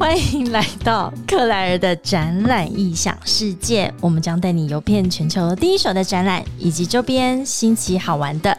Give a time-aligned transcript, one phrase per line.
[0.00, 8.56] 欢迎来到克莱尔的展览异想世界，我们将带你游遍全球第一手的展览以及周边新奇好玩的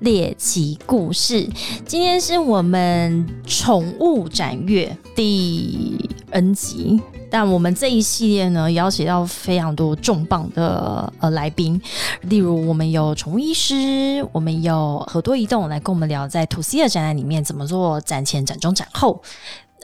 [0.00, 1.48] 猎奇故事。
[1.86, 7.00] 今天是我们宠物展月第 N 集。
[7.30, 11.80] 但我们这一系列呢，邀请到非常多重磅的呃来宾，
[12.22, 19.22] 例如我们有宠物医师，我们有很多移动来跟我们聊在 To C 的展览里面怎么做展前、展中、展后，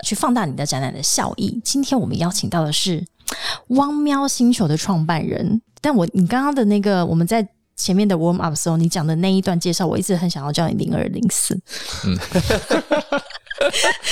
[0.03, 1.61] 去放大你的展览的效益。
[1.65, 3.05] 今天我们邀请到的是
[3.69, 11.55] 汪喵星球的创办人，但我你刚刚的那个我们在前面的 warm up 时候，你讲的那一段介绍，我一直很想要叫你零二零四。
[12.05, 12.19] 嗯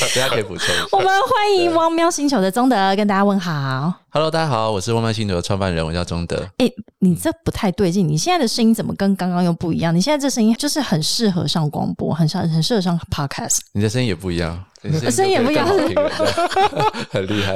[0.00, 0.66] 大家可以补充。
[0.90, 3.94] 我们欢迎汪喵星球的宗德跟大家问好。
[4.10, 6.48] Hello，大家好，我是汪喵星球的创办人，我叫宗德。
[6.58, 6.68] 哎，
[6.98, 9.94] 你这不太对劲，你现在的声音怎么跟刚刚又不一样？
[9.94, 13.58] 你现在这声音就是很适合上广播，很上很适合上 podcast。
[13.72, 14.64] 你的声音也不一样。
[15.10, 15.66] 声音也不一样，
[17.10, 17.54] 很厉害。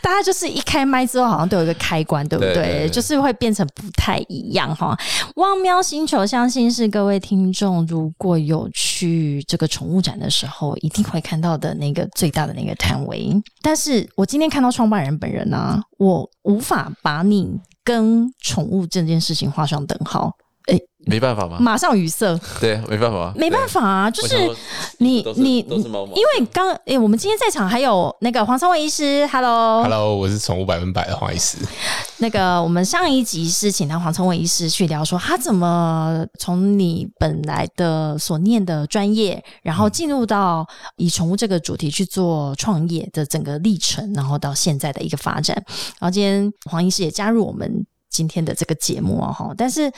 [0.00, 2.88] 大家就是一开麦之后，好像都有一个开关，对不对？
[2.90, 4.96] 就是会变成不太一样哈。
[5.36, 13.30] 汪喵星球，相信是各位听众如果有去这个宠物展的时候，一定会看到的那个最大的那个摊位。
[13.60, 20.34] 但是我今天看到创办人本人呢，我无法把你跟宠物这件事情画上等号。
[20.66, 21.58] 哎，没办法吗？
[21.60, 22.38] 马上语塞。
[22.60, 24.36] 对，没办法，没办法啊，就是
[24.98, 31.58] 你你因为刚哎，我们今天在场还有那个黄昌伟医师，Hello，Hello，我是宠物百分百的黄医师。
[32.18, 40.64] 那个我们上一集是请到黄昌伟医师去聊说他怎么从你本来的所念的专业，然后进入到
[40.96, 45.56] 以宠物这个主题去做创业的整个历程，然后到现在的一个发展。
[45.98, 47.84] 然后今天黄医师也加入我们。
[48.12, 49.90] 今天的这个节目啊，哈，但是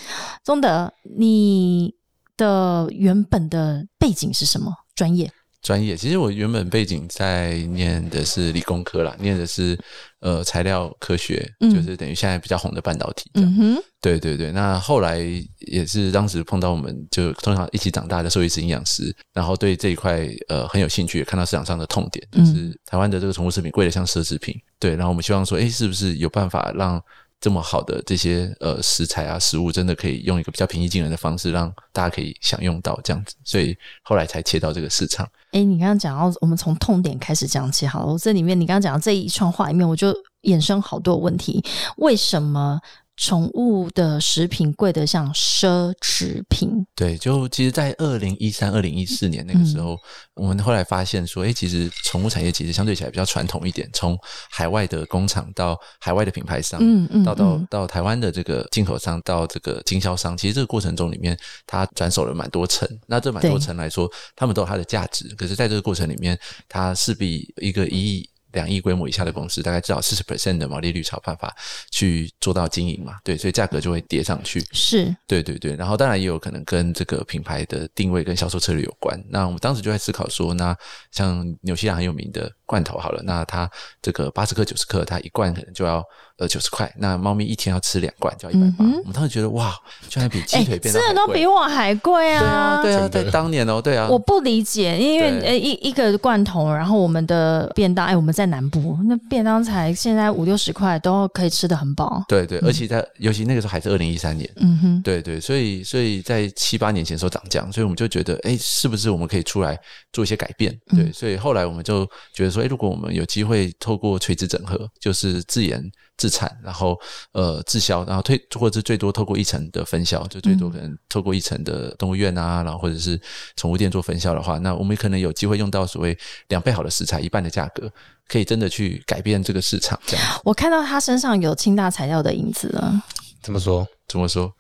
[0.43, 1.95] 宗德，你
[2.37, 5.31] 的原本的背景是什么专业？
[5.61, 9.79] 专业，其实我原本背景在念的是理工科啦，念的是
[10.21, 13.31] 呃材料科学，就是等于现在比较红的半导体。
[13.33, 14.53] 嗯哼，对对对。
[14.53, 15.19] 那后来
[15.61, 24.55] 也是当时碰到我们就通常一起长大的兽医师、营养师，然后对这一块呃很有兴趣，看到市场上的痛点，就是台湾的这个宠物食品贵的像奢侈品。
[24.79, 27.03] 对，然后我们希望说，哎，是不是有办法让
[27.45, 35.29] 这么好的这些呃食材啊食物，真的可以用一个比较平易近人的方式，让大家可以享用到这样子，所以后来才切到这个市场。
[35.53, 38.17] 哎，你刚刚讲到，我们从痛点开始讲起好了。
[38.17, 40.11] 这里面你刚刚讲到这一串话里面，我就
[40.45, 41.63] 衍生好多问题，
[41.99, 42.81] 为什么？
[43.17, 46.85] 宠物的食品贵得像奢侈品。
[46.95, 49.97] 对，就其实，在二零一三、二零一四年那个时候，
[50.35, 53.89] 我们后来发现说，哎，其实宠物产业其实相对起来比较传统一点。
[53.93, 54.19] 从
[54.51, 62.89] 海外的工厂到海外的品牌商，嗯嗯，到到到台湾的这个进口商，到这个经销商，其实这个过程中里面，它转手了蛮多层。
[63.07, 65.29] 那这蛮多层来说，他们都有它的价值。
[65.37, 66.39] 可是，在这个过程里面，
[66.69, 68.29] 它势必一个一亿。
[68.55, 71.55] 两亿规模以下的公司，大概至少四十 percent 的毛利率才有办法
[71.91, 73.19] 去做到经营嘛？
[73.23, 74.65] 对，所以价格就会跌上去。
[74.73, 75.77] 是，对对对。
[75.77, 79.23] 然后当然也有可能跟这个品牌的定位跟销售策略有关。
[79.29, 80.75] 那我们当时就在思考说，那
[81.11, 83.71] 像纽西兰很有名的罐头好了，那它
[84.01, 86.03] 这个八十克、九十克，它一罐可能就要。
[86.37, 88.85] 呃，九十块，那猫咪一天要吃两罐，就要一百八。
[88.85, 89.73] 我们当时觉得哇，
[90.09, 92.83] 居然比鸡腿变吃的都比我还贵啊！
[92.83, 102.25] 对啊，对啊，在当年哦，对啊，我不理解，因为呃一一个罐头，然后我们的便当，哎，我们在南部，那便当才现在五六十块都可以吃的很饱。
[102.27, 109.79] 对对，而且在尤其那个时候还是二零一三年，嗯哼，对对，所以所以在七八年前时候涨价，所以我们就觉得，哎，是不是我们可以出来
[110.13, 110.77] 做一些改变？
[110.89, 115.81] 对，所以后来我们就觉得说，哎，如果我们有机会透过垂直整合，就是自研。
[116.17, 116.99] 自产，然后
[117.33, 123.21] 呃自销，然后退或者是最多透过一层的分销，就最多可能透过一层的动物园啊，然后或者是
[123.57, 126.17] 宠物店做分销的话，那我们可能有机会用到所谓
[126.49, 127.91] 两倍好的食材，一半的价格，
[128.29, 129.99] 可以真的去改变这个市场。
[130.07, 133.03] 这样， 我看到他身上有清大材料的影子了。
[133.43, 133.87] 怎么说？
[134.09, 134.51] 怎么说？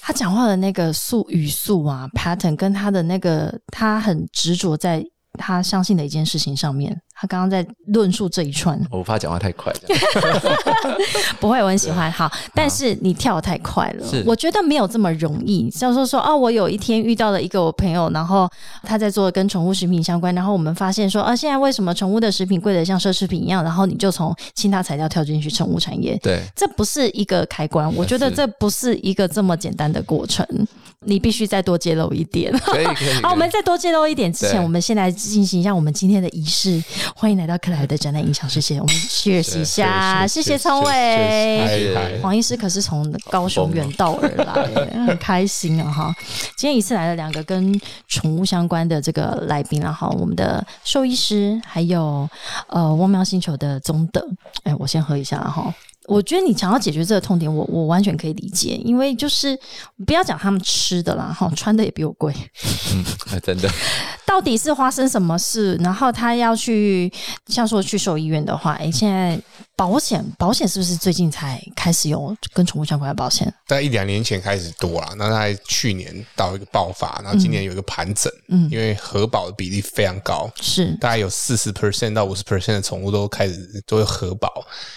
[0.00, 5.02] 他讲话的那个速语速啊，pattern 跟他的那个，他很执着在
[5.38, 7.00] 他相信的一件事情上面。
[7.16, 9.72] 他刚刚在论述这一串，我怕讲话太快。
[11.38, 12.10] 不会，我很喜欢。
[12.10, 15.70] 好，但是你跳的太快了，我觉得没有这么容易。
[15.70, 18.50] 就是说说哦，我有一天遇到了一个我朋友，然后
[18.82, 23.62] 他在做跟宠物食品相关，然后我们发现说啊，现在为什么宠物的食品贵的像奢侈品一样？
[23.62, 27.94] 然后你就从其他材料跳进去宠物产业，对，这不是一个开关。
[27.94, 30.44] 我觉得这不是一个这么简单的过程，
[31.04, 32.52] 你必须再多揭露一点。
[32.58, 33.12] 可以 可以。
[33.22, 36.82] 好，我们再多揭露一点之前，我们先来进行一下我们今天的仪式。
[37.14, 42.20] 欢迎来到克莱尔的展览影响世界，我们 cheers 一下，谢谢聪伟。
[42.22, 46.14] 黄医师可是从高雄远道而来， 很开心啊哈！
[46.56, 52.28] 今天一次来了两个跟宠物相关的这个来宾然后我们的兽医师，还有
[52.68, 54.26] 呃汪喵星球的宗德。
[54.64, 55.72] 哎，我先喝一下哈。
[56.06, 59.58] 我觉得你想要解决这个痛点，我我完全可以理解，因为就是
[60.06, 62.34] 不要讲他们吃的啦，哈，穿的也比我贵，
[62.94, 63.68] 嗯，真的。
[64.26, 65.76] 到底是发生什么事？
[65.76, 67.12] 然后他要去，
[67.46, 69.40] 像说去兽医院的话，哎，现在
[69.76, 73.52] 保险保险是不是最近才开始有跟宠物相关的保险？
[73.66, 84.50] 在一两年前开始多了，那在去年到一个爆发，然后今年有一个盘整，嗯，因为核保的比例非常高，是大概有四十 percent 到五十 percent 的宠物都开始都有核保，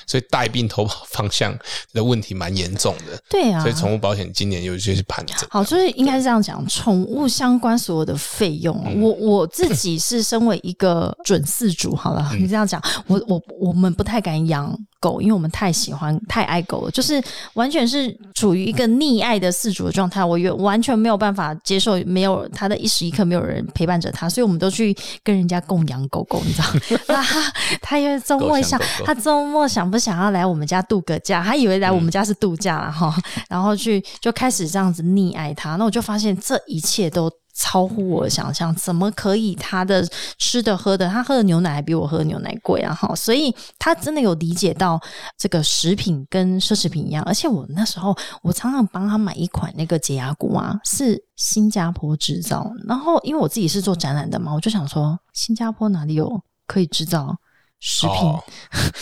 [0.08, 1.58] 所以带病投保方向
[1.94, 3.22] 的问题蛮严重的。
[3.30, 5.38] 对啊，所以宠物保险今年有一些是盘整。
[5.50, 9.18] 好，就是应该是这样讲，宠物相关所有的费用，我。
[9.28, 14.67] 我自己是身为一个准饲主，好了，你这样讲，我我我们不太敢养
[15.00, 17.22] 狗，因为我们太喜欢太爱狗了，就是
[17.54, 26.68] 完全是处于一个溺爱的饲主的状态，我完完全没有办法接受没有他的一时一刻没有人陪伴着他，所以我们都去跟人家供养狗狗，你知道？
[27.10, 31.44] 那他他因为周末想，他周末想不想要来我们家度个假？
[31.44, 33.16] 他以为来我们家是度假了哈，
[33.50, 37.32] 然后去就开始这样子溺爱他，那我就发现这一切都。
[37.60, 39.56] 超乎我的想象，怎么可以？
[39.56, 40.08] 他的
[40.38, 42.94] 吃的喝的，他喝的牛奶还比我喝的牛奶贵啊！
[42.94, 45.02] 哈，所以他真的有理解到
[45.36, 47.24] 这个食品跟奢侈品一样。
[47.24, 52.72] 而且我那时候，我常常帮他买一款那个解压骨啊，是新加坡制造。
[52.88, 57.36] 然后因为我自己是做展览的嘛，我就想说，新加坡哪里有可以制造
[57.80, 58.36] 食品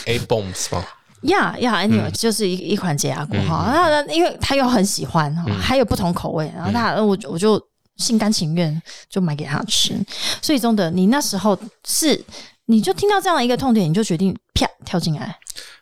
[0.05, 0.81] ？A bombs 吗？
[1.23, 3.65] 呀呀，anyway，就是一一款洁牙骨哈。
[3.73, 7.61] 那因为他又很喜欢哈，还有不同口味，然后他我我就。
[7.97, 9.93] 心甘情愿就买给他吃，
[10.41, 11.57] 所以中的你那时候
[11.87, 12.23] 是，
[12.65, 15.37] 你就听到这样的一个痛点，你就决定啪跳进来。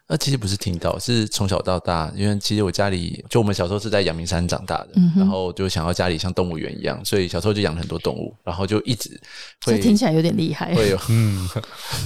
[0.06, 9.10] 那其实不是听到，是从小到大，因为其实我家里就我们小时候是在阳明山长大的，然后就想要家里像动物园一样，所以小时候就养了很多动物，然后就一直
[9.66, 11.48] 会听起来有点厉害，会有嗯，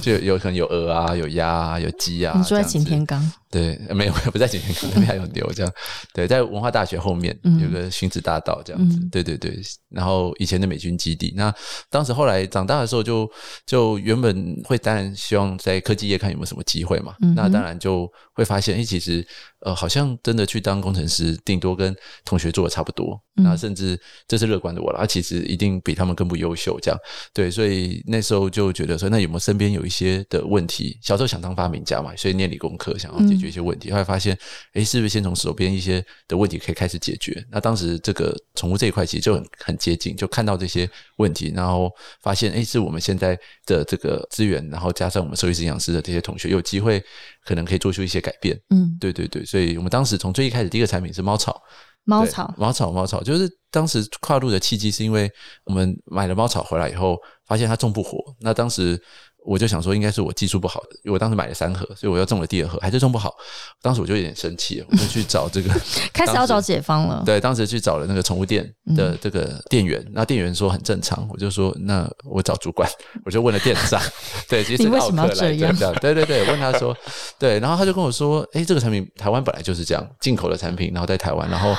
[0.00, 2.34] 就有可能有鹅啊，有鸭啊，有鸡啊。
[2.36, 3.32] 你住在擎天岗？
[3.50, 5.72] 对，没有，不在擎天岗那边还有牛，这样
[6.14, 9.58] 对，在文化大学后面有个荀子大道这样子，对对对，
[9.90, 11.52] 然后以前的美军基地，那
[11.90, 13.28] 当时后来长大的时候，就
[13.66, 18.10] 就原本会当然希望在科技业看有没有什么机会嘛，那当然就。
[18.32, 19.26] 会发现，哎，其实，
[19.60, 21.94] 呃，好像真的去当工程师，顶多跟
[22.24, 23.20] 同学做的差不多。
[23.40, 26.76] 那甚至这是乐观的我了，其实一定比他们更不优秀。
[26.82, 26.98] 这样
[27.32, 30.98] 对，所以那时候就觉得说，那有没有身边有一些的问题？
[31.00, 33.92] 小时候想当发明家嘛，所以念理工科，想要解决一些问题。
[33.92, 34.36] 后来发现，
[34.72, 37.44] 哎，是不是先从手边一些的问题可以开始解决？
[37.48, 47.00] 那当时这个宠物这一块其实就很很接近，就看到这些问题，然后发现，哎，是我们现在的这个资源，然后加上我们兽医师、养师的这些同学，有机会
[47.44, 48.60] 可能可以做出一些改变。
[48.70, 51.62] 嗯，对对对，所以我们当时从最一开始第一个产品是猫草。
[52.04, 55.30] 猫草，猫草，猫草，就是当时跨入的契机，是因为
[55.64, 57.16] 我们买了猫草回来以后，
[57.46, 58.18] 发现它种不活。
[58.40, 59.02] 那当时。
[59.48, 63.34] 我就想说，应该是我技术不好的，因为我当时买了三盒，所以我又中了第二盒，还是中不好。
[63.80, 65.70] 当时我就有点生气，我就去找这个，
[66.12, 67.22] 开始要找解方了。
[67.24, 72.86] 对，当时去找了那个宠物店的这个店员，那店员说很正常，我就说那我找主管，
[73.24, 73.98] 我就问了店长，
[74.50, 75.74] 对，其实为什么要这样？
[76.00, 76.94] 对对对，问他说，
[77.38, 81.74] 对，然后他就跟我说，哎，这个产品台湾本来就是这样，进口的产品，然后在台湾，然后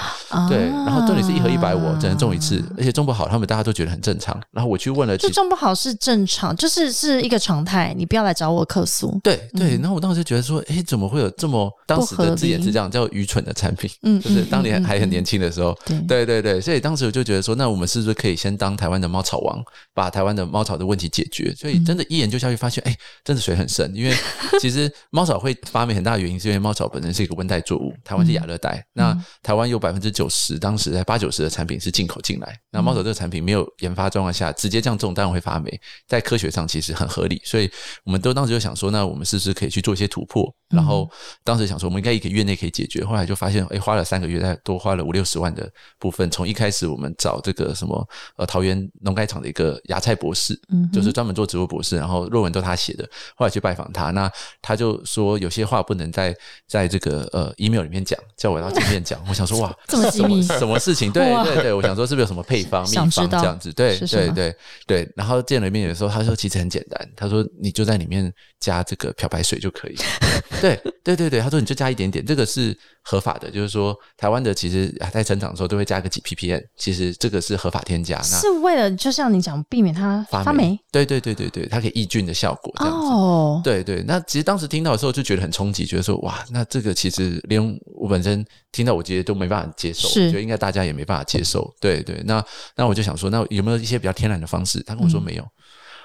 [0.49, 4.39] 对，然后这里是一盒一百五，只能中一次，而且中不好，他们大家都觉得很正常。
[4.51, 9.19] 然后我去问了，就中不好是正常，就是是一个常态，你不要来找我客诉。
[9.23, 13.89] 对对，然后我当时就觉得说，哎，怎么会有这么当时的字眼是这样叫愚蠢的产品？
[14.03, 15.77] 嗯，就是当年还很年轻的时候。
[16.07, 19.63] 对对对，所以当时我就觉得说，那我们是不是可以先当台湾的猫草王，
[19.93, 21.53] 把台湾的猫草的问题解决？
[21.55, 23.91] 所以真的，一研究下去发现，哎，真的水很深。
[23.93, 24.15] 因为
[24.59, 28.83] 其实猫草会发霉很大的原因，是因为猫草本身是一个温带作物，台湾是亚热带。
[28.93, 32.57] 那台湾有百分之九十，当时在八九十的产品是进口进来。
[32.71, 35.79] 那猫草这个产品没有研发状况下，直接这样种，当然会发霉。
[36.07, 37.69] 在科学上其实很合理，所以
[38.03, 40.53] 我们都当时就想说，那我们是不是可以去做一些突破？
[40.69, 41.09] 然后
[41.43, 43.03] 当时想说，我们应该一个月内可以解决。
[43.03, 46.29] 后来就发现，哎，花了三个月，再多花了五六十万的部分。
[46.29, 53.09] 从一开始我们找这个什么呃桃园农改场的一个芽菜博士，嗯，就是专门做植物博士，然后论文都他写的。
[53.35, 56.35] 后来去拜访他，那他就说有些话不能在
[56.67, 59.19] 在这个呃 email 里面讲，叫我要见面讲。
[59.27, 61.11] 我想说哇， 这么机密，什么事情？
[61.11, 63.73] 对 对对，我想说是不是有什么配方秘方这样子？
[63.73, 65.11] 对对对对。
[65.15, 69.95] 然后见了面的时候，他说其实很简单，他他说你就在里面加这个漂白水就可以。
[70.61, 73.49] 对对对对，他说你就加一点点，这个是合法的。
[73.49, 78.17] 就是说台湾的其实在成长的时候都会加个几 ppm，其实这个是合法添加。
[78.17, 80.77] 那是为了就像你讲，避免它发霉。
[80.91, 82.73] 对对对对对，它可以抑菌的效果。
[82.79, 84.03] 哦，对对。
[84.03, 87.61] 那其实当时听到的时候就觉得很冲击，觉得说哇，那这个其实连
[87.95, 91.73] 我本身听到我觉得都没办法接受，觉得应该大家也没办法接受。
[91.79, 92.43] 对对，那
[92.75, 94.81] 那我就想说，那有没有一些比较天然的方式？
[94.83, 95.47] 他跟我说没有。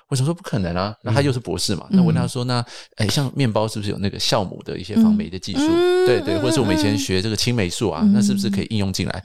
[0.09, 1.87] 我想说不可能啊，那他又是博士嘛？
[1.91, 2.65] 那问他说，那
[2.97, 5.67] 哎，像面包是不是有那个酵母的一些防霉的技术？
[6.07, 9.23] 对对，或者是我们以前学这个青霉素啊，那是不是可以应用进来？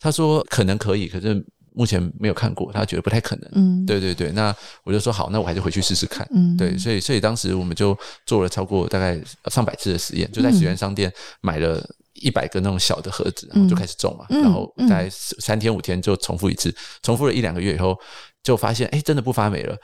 [0.00, 3.50] 他说可能可以，可是目前没有看过，他觉得不太可能。
[3.52, 6.26] 嗯，对对对，那我就说好，那我还是回去试试看。
[6.34, 11.82] 嗯，对，所以所以当时我们就做了超过大概上百次的实验，就在实验商店买了
[12.14, 17.96] 一百个那种小的盒子，然后就开始种嘛，然后在三天五天就重复一次，重复了一两个月以后，
[18.42, 19.76] 就发现哎，真的不发霉了。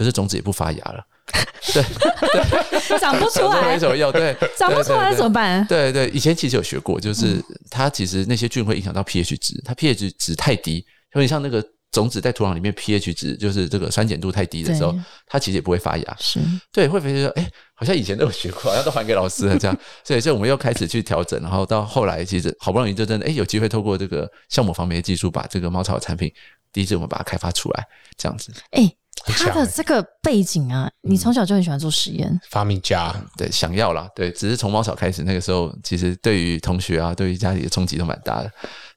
[0.00, 1.04] 可是种子也不发芽了，
[1.74, 5.62] 对，长不出来，没什么用，对，长不出来 怎么办？
[5.66, 7.36] 对对，以前其实有学过，就是
[7.68, 16.16] 它其实那些菌会影响到 pH 值，它 pH 值太低，有点像那个种子在土壤里面 pH 值，就是这个酸碱度太低的时候，它其实也不会发芽。
[16.18, 16.40] 是，
[16.72, 19.76] 对，会发现说，哎，好像以前都有学过，好像都还给老师了这样。
[20.02, 26.32] 所以，所以我们又开始去调整，然后到后来，其实好不容易就真的，哎，有机会透过这个酵母防霉技术，把这个猫草产品
[26.72, 28.90] 第一次我们把它开发出来，这样子，哎。
[29.26, 33.14] 他的这个背景啊，你从小就很喜欢做实验，发明家。
[33.36, 38.50] 对，想要啦，对，只是从猫草开始，那个时候其实对于同学啊，对于家里的冲击都蛮大的，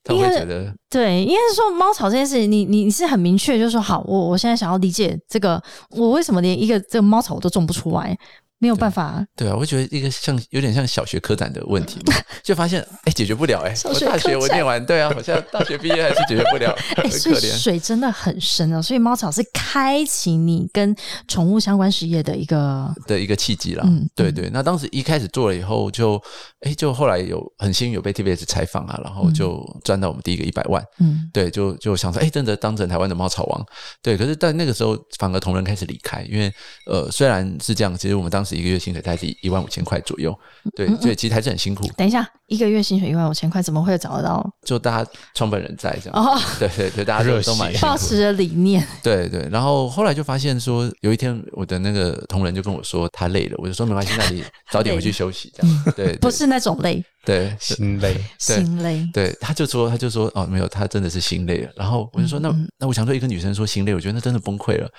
[0.03, 8.17] 他会觉得对，应该是说猫草这件事情，你你你是很明确，就是说好，我我现在想要理解这个，我为什么连一个这个猫草我都种不出来。
[8.63, 11.99] 没有办法，啊对啊，我觉得一个像有点像小学科展的问题，
[12.41, 17.51] 就发现哎解决不了哎，我大学我念完，对啊，好像大学毕业还是解决不了， 很可怜。
[17.57, 20.95] 水真的很深啊，所以猫草是开启你跟
[21.27, 23.83] 宠物相关事业的一个的一个契机啦。
[23.85, 24.49] 嗯，对对。
[24.53, 26.17] 那当时一开始做了以后，就
[26.61, 30.81] 哎就后来有很幸运有被 TBS 采访啊，然后就赚到我们第一个一百万。
[31.01, 33.65] 嗯，对，就就想说哎真的当成台湾的猫草王，
[34.01, 34.17] 对。
[34.17, 36.49] 可是但那个时候反而同仁开始离开，因为
[36.85, 38.52] 呃虽然是这样，其实我们当时。
[38.53, 40.37] 一个月薪水大概一万五千块左右，
[40.75, 41.87] 对，所以其实还是很辛苦。
[41.97, 44.47] 等一下，一个月薪水一万五千块，怎么会找得到？
[44.63, 49.47] 就大家创办人在这样，哦，对对对，大家热都蛮抱持着理念，对对。
[49.51, 57.03] 然后后来就发现说，有一天我的那个同仁就跟我说他累了，我就说没关系，那你早点回去休息，这样对，不是那种累。
[57.25, 59.09] 对，心累，心累。
[59.13, 61.71] 对，他就说，他就说，哦，没有，他真的是心累了。
[61.73, 64.89] 然后我就说，那那我想对，一个女生说心累，我觉得那真的崩溃了。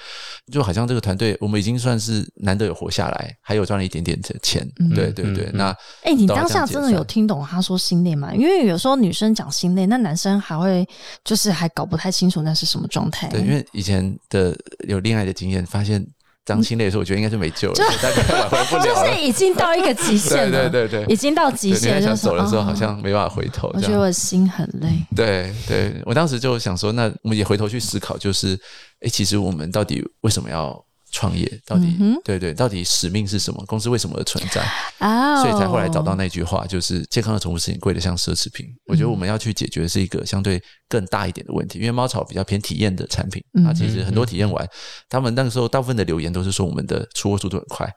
[0.50, 4.66] 就好像这个团队，我们已经算是难得有活下来，还有赚了一点点的钱。
[4.94, 5.66] 对对对，那
[6.02, 8.34] 哎，你当下真的有听懂他说心累嘛？
[8.34, 10.86] 因为有时候女生讲心累，那男生还会
[11.24, 13.28] 就是还搞不太清楚那是什么状态。
[13.28, 14.56] 对，因为以前的
[14.88, 16.06] 有恋爱的经验，发现。
[16.46, 23.70] 张心累的时候，我觉得应该是没救了，大概挽回不了就是已经到一个极限了，对对对，已经到极限，想走的时候好像没办法回头。
[23.72, 24.90] 我觉得我心很累。
[25.16, 28.60] 对对，我当时就想说，那我们也回头去思考，就是，
[29.00, 30.78] 哎，其实我们到底为什么要？
[31.14, 33.64] 创业到底对对，到底使命是什么？
[33.66, 34.60] 公司为什么而存在？
[34.98, 38.66] 啊，所以才后来找到那句话，就是健康的宠物食品贵的像奢侈品。
[38.86, 44.68] 我觉得我们要去解决是一个相对更大一点的问题，因为猫草比较偏体验的产品啊，其实很多体验完，
[45.08, 47.88] 他们那个时候大部分的留言都是说我们的出货速度很快，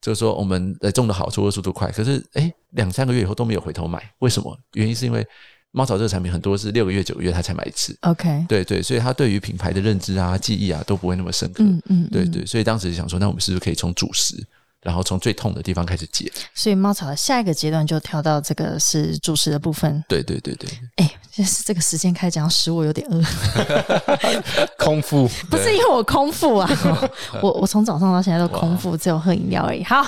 [0.00, 1.90] 就是说我们呃种的好，出货速度快。
[1.90, 4.58] 可是哎，两三个月以后都没有回头买，为什么？
[4.72, 5.26] 原因是因为。
[5.72, 7.96] 猫草这个产品很多是六个月、九个月他才买一次。
[8.02, 11.64] OK，对对，所以他对于品牌的认知啊、记忆啊都不会那么深刻。
[11.64, 14.36] 嗯嗯，对对，所以当时想说，那我们是不是可以从主食？
[14.82, 20.02] 然后从最痛的地方开始解，所以猫草的下一个阶段就跳到这个是主食的部分。
[20.08, 23.22] 对对对对，哎，就是这个时间开始讲食物有点饿，
[24.76, 26.68] 空腹不是因为我空腹啊，
[27.40, 29.84] 我我从早上到现在都空腹，只有喝饮料而已。
[29.84, 30.02] 好，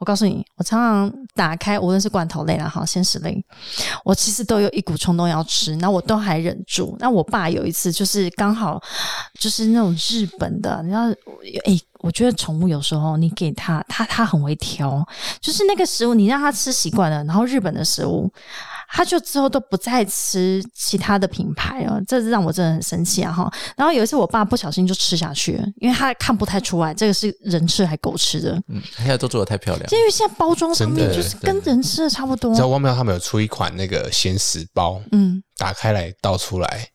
[0.00, 3.40] 我告诉你，我常常打开，无论是罐头类啦，哈，鲜食类，
[4.04, 6.96] 我其实都有一股冲动要吃，那我都还忍住。
[6.98, 8.82] 那我爸有一次就是刚好
[9.38, 11.02] 就是那种日本的，你知道，
[11.64, 11.78] 哎。
[12.00, 15.06] 我觉得宠物有时候你给它，它它很会挑，
[15.40, 18.32] 就是那个食物你让它吃习惯了，然后日本的食物，
[18.88, 23.32] 它就之后都不再吃其他的品牌了，这让我真的很生气啊！
[23.32, 28.52] 哈，然后有一次我爸不小心就吃下去了，因为他看不太出来这个是人吃还狗吃的。
[28.68, 32.50] 嗯，现在都做的太漂亮，因为现在包装上面就是跟人吃的差不多。
[32.50, 36.88] 你知道汪喵他们有出一款那个鲜食包，嗯，打开来倒出来，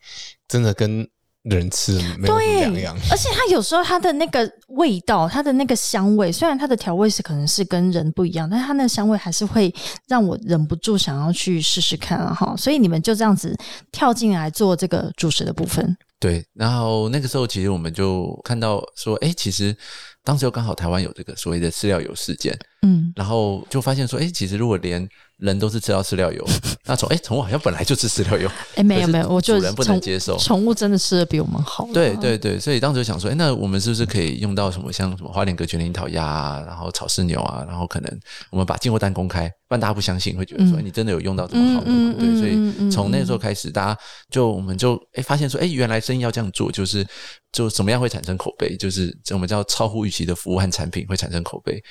[0.48, 1.08] 真的跟。
[1.44, 9.74] 人吃没有两样，而且它有时候它的那个味道，它的那个香味，虽然它的调味是可能是跟人不一样，但是它那个香味还是会
[10.08, 12.34] 让我忍不住想要去试试看啊！
[12.34, 13.54] 哈，所以你们就这样子
[13.92, 15.98] 跳进来做这个主食的部分。
[16.18, 19.76] 对，然后那个时候其实我们就看到说，哎，其实
[20.24, 25.06] 当时又刚好台湾有这个所谓的饲料油事件，嗯，然后就发现说，哎，其实如果连
[25.44, 26.46] 人都是吃到饲料油，
[26.88, 31.88] 那宠哎宠物好像本来就吃饲料油，哎没有没有，我就主人不能接受，宠物真的吃的比我们好。
[31.94, 38.20] 对对对，所以当时就想说，哎，那我们是不是可以用到什么像什么花莲隔全林桃鸭啊，然后草饲牛啊，然后可能
[38.52, 42.16] 我们把进货单公开，不然大家不相信，会觉得说你真的有用到这么好的吗？
[42.18, 47.06] 对，所以从那时候开始，大家就我们就哎发现说，哎，原来生意要这样做，就是
[47.52, 51.84] 就怎么样会产生口碑，就是我们叫超乎预期的服务和产品会产生口碑。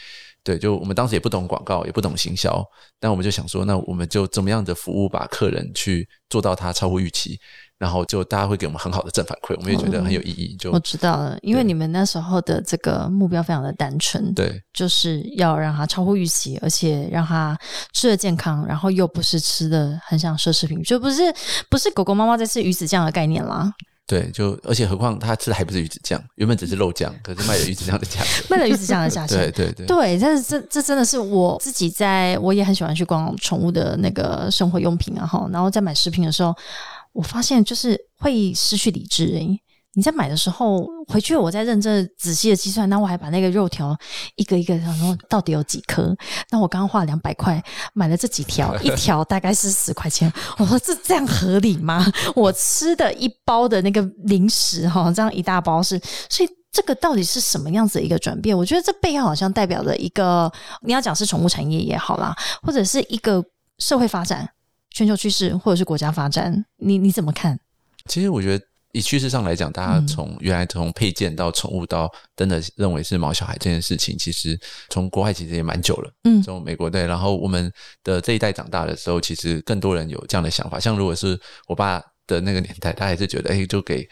[0.45, 2.65] 对，就我们当时也不懂广告，也不懂行销，
[2.99, 7.39] 但我们就想说，那我们就怎么样的服务，把客人去做到他超乎预期，
[7.79, 10.57] 然后就大家会给我们很好的正反馈，我们也觉得很有意义。
[10.57, 17.57] 就我知道了，因为你们那时候的这个目标非常的单纯，对，就是要让他超乎预期，而且让他
[17.93, 21.23] 吃的健康，然后又不是吃的很像奢侈品，就不是
[21.69, 23.73] 不是狗狗猫猫在吃鱼子酱的概念啦。
[24.13, 29.39] 对，就而且何况他吃的还不是鱼子酱，原本只是肉酱，可是卖了鱼子酱的价格，卖了鱼子酱的价 钱。
[29.39, 36.55] 对对对，对，但是这这真的是我自己在，我也很喜欢去逛宠物的那个生活用品啊哈，然后在买食品的时候，
[37.15, 39.59] 我发现就是会失去理智诶。
[39.95, 43.95] 你在买的时候回去，我在认真仔细的计算，那我还把那个肉条
[44.37, 46.17] 一个一个，然后到底有几颗？
[46.51, 50.33] 那我刚刚花两百块买了这几条，一 条大概是十块钱。
[50.57, 52.11] 我说这这样合理吗？
[52.35, 58.57] 我吃的一包的那个零食哈，这样一大包是，所以这个到底是什么样子的一个转变？
[58.57, 63.45] 我觉得这背后好像代表着一个，你要讲是宠物产业也好啦，或者是一个
[63.79, 64.49] 社会发展、
[64.91, 67.61] 全球趋势，或者是国家发展，你你怎么看？
[68.07, 68.65] 其实我觉得。
[68.93, 74.59] 以趋势上来讲，大家从原来从配件到宠物到真的认为是毛小孩这件事情，其实
[74.89, 76.13] 从国外其实也蛮久了。
[76.25, 77.73] 嗯，从美国对，然后我们
[78.05, 80.79] 的这一代长大的时候，其实更多人有这样的想法。
[80.79, 82.03] 像如果是我爸。
[82.33, 84.09] 的那个年代，他还是觉得，哎，就给，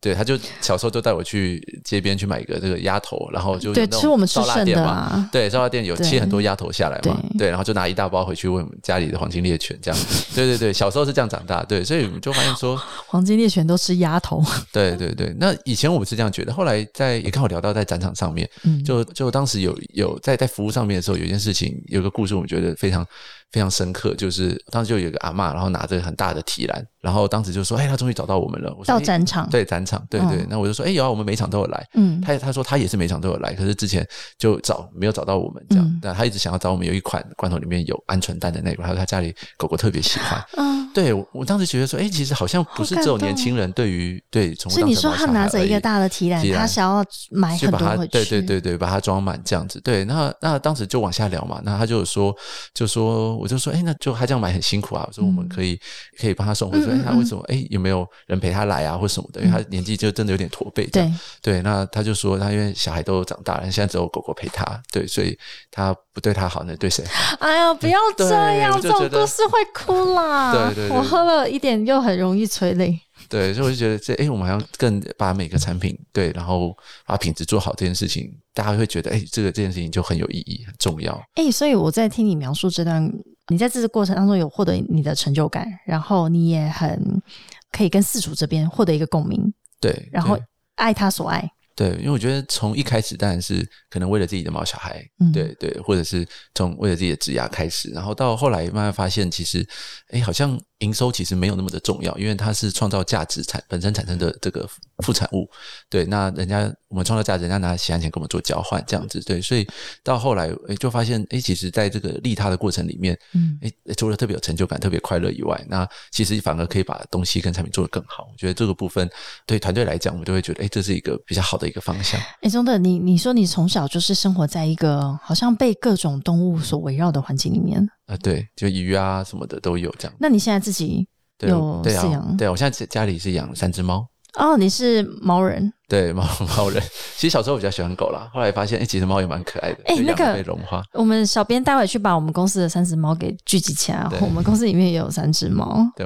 [0.00, 10.00] 对，他就小时候就带我去街边去买一个这个鸭头，然后就对吃我们吃剩的嘛，对，烧腊店有切很多鸭头下来嘛，对，然后就拿一大包回去喂我们家里的黄金猎犬，这样，
[10.34, 18.48] 对对对，小时候是这样长大，对，所以我们就发现说， 黄金猎犬都吃鸭头， 对对对，那以前我们是这样觉得，后来在也刚好聊到在展场上面，
[18.84, 23.06] 就就当时有有在在服务上面的时候，有一件事情，有个故事，我们觉得非常。
[23.54, 30.44] 非常深刻，就是当时就有一个阿妈，然后拿着很大的提篮，然后当时就说：“哎，他终于找到我们了。”到展场，对展场，对对。
[30.50, 34.04] 那我就说：“哎，有啊，我们每场都有来。”嗯，他他说他也是每场都有来，可是之前
[34.36, 36.84] 就找没有找到我们这样，但他一直想要找我们。
[36.84, 40.44] 有一款罐头里面有鹌鹑蛋的那个，还有他家里狗狗特别喜欢。
[40.58, 49.80] 嗯，对我当时觉得说：“哎，其实好像不是只有年轻人对于对宠物。”所以你说他拿着一个大的提篮，他想要买很多回去，对对对对，把它装满这样子。
[49.80, 52.36] 对，那那当时就往下聊嘛，那他就说
[52.74, 55.76] 就说我就说：“哎，那就。”他这样买很辛苦啊，我说我们可以
[56.20, 59.40] 可以帮他送，或者说他为什么哎有没有人陪他来啊，或什么的？
[59.42, 61.60] 因为他年纪就真的有点驼背，对对。
[61.62, 65.36] 那他就说他因为小孩都长大了，现在只有狗狗陪他，对，所以
[65.70, 67.04] 他不对他好，那对谁？
[67.40, 68.30] 哎呀， 不要这
[68.60, 70.52] 样，这种故事会哭啦。
[70.72, 72.98] 对对，我喝了一点又很容易催泪。
[73.28, 81.20] 对，所以我就觉得这哎，我们好像更把每个产品对，然后把品质做好这件事情，大家会觉得哎，这个这件事情就很有意义，很重要。
[81.34, 83.12] 哎，所以我在听你描述这段。
[83.48, 87.22] 你在这个过程当中有获得你的成就感，然后你也很
[87.70, 90.38] 可以跟四主这边获得一个共鸣，对，然后
[90.76, 99.66] 爱他所爱，对，因为我觉得从一开始当然是可能为了自己的毛小孩，对对，或者是从为了自己的职涯开始，然后到后来慢慢发现，其实
[100.08, 100.60] 哎，好像。
[100.84, 104.68] 营收其实没有那么的重要，因为它是创造价值产本身产生的这个
[104.98, 105.48] 副产物。
[105.88, 109.20] 对，那人家我们创造价值，人家拿其他钱跟我们做交换，这样子。
[109.24, 109.66] 对，所以
[110.02, 118.28] 到后来，哎，就发现，哎，其实在这个利他的过程里面，嗯，哎，除了特别有成就感、特别快乐以外，那其实反而可以把东西跟产品做得更好。
[118.30, 119.08] 我觉得这个部分
[119.46, 122.20] 对团队来讲，我们就会觉得，哎，这是一个比较好的一个方向。
[122.42, 127.88] 哎，中德，你你说你从小就是生活在一个好像被各种动物所围绕的环境里面。
[128.06, 130.16] 啊，对，就鱼啊什么的都有这样。
[130.18, 131.06] 那你现在自己
[131.40, 132.36] 有饲养？
[132.36, 134.06] 对，我现在家里是养三只猫。
[134.34, 135.72] 哦，你是猫人？
[135.88, 136.82] 对， 猫猫人。
[137.16, 139.78] 其实小时候比较喜欢狗啦，后来发现，哎，其实猫也蛮可爱的。
[139.86, 140.82] 哎，那个被融化。
[140.92, 144.06] 我们小编待会去把我们公司的三只猫给聚集起来。
[144.20, 145.86] 我们公司里面也有三只猫。
[145.96, 146.04] 对，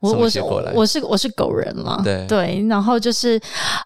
[0.00, 2.00] 我我是我是我是狗人嘛。
[2.02, 3.38] 对对，然后就是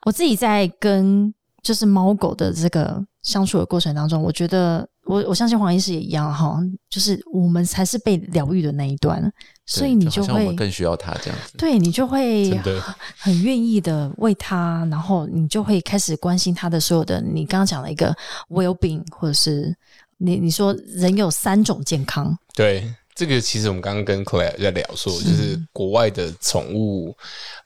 [0.06, 4.88] 我自己在跟就是猫狗的这个相处的过程当中，我觉得。
[5.04, 9.20] 我我相信黄医师也一样哈，就是我们才是被疗愈的那一端，
[9.66, 12.50] 所以你就会更需要他这样子，对你就会
[13.18, 17.20] 很愿意的为他，然后你就会开始关心他的所有的。
[17.20, 18.14] 你刚刚讲了一个
[18.48, 19.74] well being，或者是
[20.18, 27.16] 你你说人有三种健康，对这个其实我们刚刚跟 Claire 在聊说，就是国外的宠物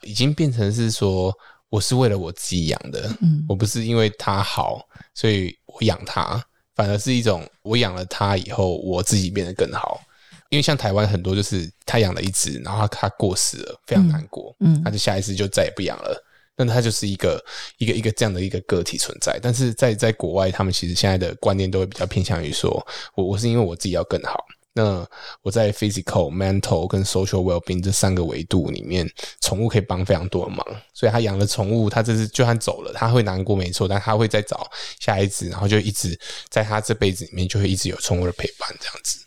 [0.03, 1.33] 已经变成是说。
[1.68, 4.81] 我是为了我自己养的，嗯，我不是因为它好，
[5.14, 6.40] 所以我养它，
[6.76, 10.00] 反而是一种我养了它以后，我自己变得更好。
[10.48, 16.22] 因为像台湾很多就是他养了一只，然后他过世了，非常难过，嗯，他就下一次就再也不养了。
[16.54, 17.44] 但他就是一个
[17.78, 19.38] 一个一个这样的一个个体存在。
[19.42, 22.86] 但是在在国外，他们其实现在的观念都会比较偏向于说，
[23.16, 24.44] 我我是因为我自己要更好。
[24.76, 25.08] 那
[25.40, 29.10] 我在 physical、mental 跟 social well-being 这三个维度里面，
[29.40, 30.62] 宠物可以帮非常多的忙。
[30.92, 36.18] 所以他养了宠物，他这次就算走了，他会难过没错，但他会再找下一只，然后就一直
[36.50, 39.18] 在他这辈子里面就会一直有宠物的陪伴，这样子。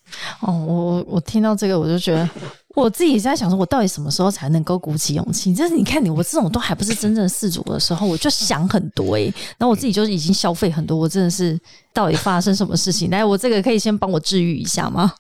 [0.41, 2.29] 哦，我我听到这个，我就觉得。
[2.79, 5.53] 我自己在想说，我到底什么时候才能够鼓起勇气？
[5.53, 9.25] 就是你看你，我这种都还不是真正事主的时候，我就想很多诶，
[9.57, 11.59] 然后我自己就已经消费很多，我真的是
[11.93, 13.09] 到底发生什么事情？
[13.09, 15.13] 来，我这个可以先帮我治愈一下吗？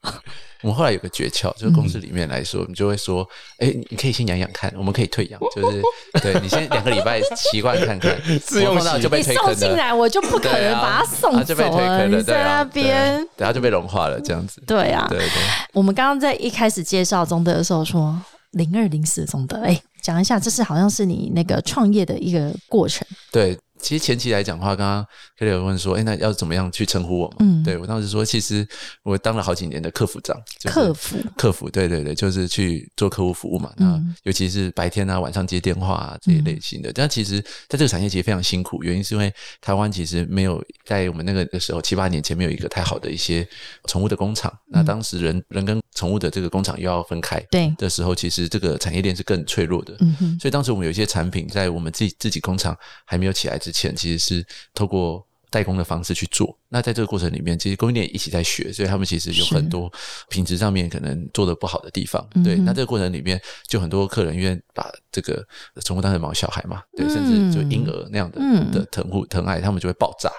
[0.61, 3.27] 我们后来有个诀窍，就是公司里面来说，你就会说，
[3.59, 5.81] 哎，你可以先养养看，我们可以退养， 就是
[6.21, 14.61] 对你先两个礼拜习惯看看，试用到就被推坑进来，我就不可能把它送走了，在那边，等下就被融化了，这样子。
[14.67, 15.27] 对啊，对对。
[15.73, 23.07] 我们刚刚在一开始介绍中德的时候说，零二零四中德，哎，讲一下，这是好像是你那个创业的一个过程。
[23.31, 23.57] 对。
[23.81, 25.05] 其实前期来讲的话，刚刚
[25.37, 28.67] k e l 问说：“哎，那要怎么样去称呼我嘛？”嗯，对我当时说，其实
[29.03, 33.73] 我当了好几年的客服长，就客服，客服，对对对，就是去做客户服务嘛。
[33.77, 36.91] 那尤其是白天啊、晚上接电话啊这一类型的。
[36.93, 43.47] 但其实在这个产业其实非常辛苦，原因是因为台湾其实没有在我们那个的时候七八年前没有一个太好的一些
[43.85, 44.51] 宠物的工厂。
[44.67, 49.93] 那当时人人跟宠物的这个工厂又要分开，对的时候，其实这个产业链是更脆弱的。
[49.99, 56.57] 嗯哼，所以当时我们有一些产品在我们自己自己工厂还没有起来之前，其实是透过代工的方式去做。
[56.69, 59.91] 那在这个过程里面，其实供应链一起在学，所以他们其实有很多
[60.29, 62.25] 品质上面可能做的不好的地方。
[62.45, 65.45] 对，那这个过程里面，就很多客人愿意把这个
[65.83, 68.39] 宠物当成毛小孩嘛，对，甚至就婴儿那样的
[68.71, 70.31] 的疼护疼爱，他们就会爆炸。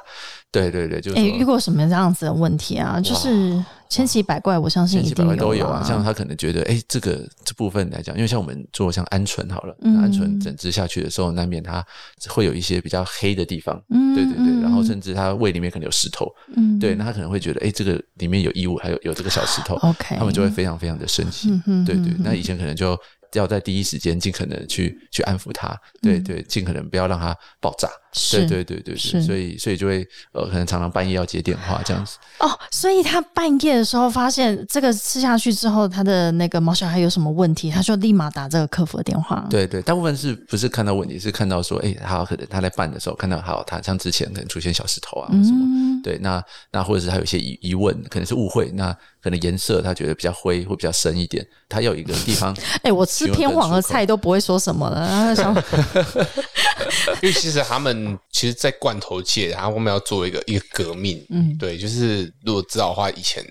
[0.53, 3.01] 对对对，就哎遇过什么这样子的问题啊？
[3.01, 5.83] 就是千奇百怪，我相信千奇百怪都有啊。
[5.83, 11.85] 像他可能觉得，哎，这个这部分来讲，因为像我们做像鹌鹑好了，鹌鹑整只下去的时候，难免它
[12.29, 13.83] 会有一些比较黑的地方。
[13.90, 16.33] 嗯，对对对，然后甚至它胃里面可能有石头。
[16.57, 19.74] 嗯，对，那他可能会觉得，哎，这个里面有异物，还有有这个小石头。
[19.83, 21.50] OK，他们就会非常非常的生气。
[21.85, 22.96] 对对，那以前可能就。
[23.35, 25.72] 要在第一时间尽可能去去安抚他，
[26.03, 27.88] 对对，尽可能不要让他爆炸，
[28.33, 32.16] 对对对对对，所以所以就会呃，可能常常半夜要接电话这样子。
[32.40, 39.46] 哦，所以他半夜的时候发现这个吃下去之后，他的那个毛小孩有什么问题，他就立马打这个客服的电话。
[39.51, 46.42] 对对，大部分是不是看到问题，是看到说，哎，他可能他在办的时候看到，好，他像之前可能出现小石头啊什么，对，那
[46.73, 48.92] 那或者是他有些疑疑问，可能是误会，那
[49.23, 53.07] 可能颜色他觉得比较灰或比较深一点，他有一个地方， 哎，我。
[53.11, 55.35] 吃偏黄的菜都不会说什么了，
[57.20, 58.00] 因为其实他们
[58.31, 63.45] 其实，在罐头界，然后我们要做一个一个革命，嗯，对，就是如果知道的话，以前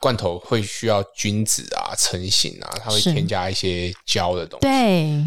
[0.00, 4.66] 罐头会需要菌子啊、成型啊，它会添加一些胶的东西，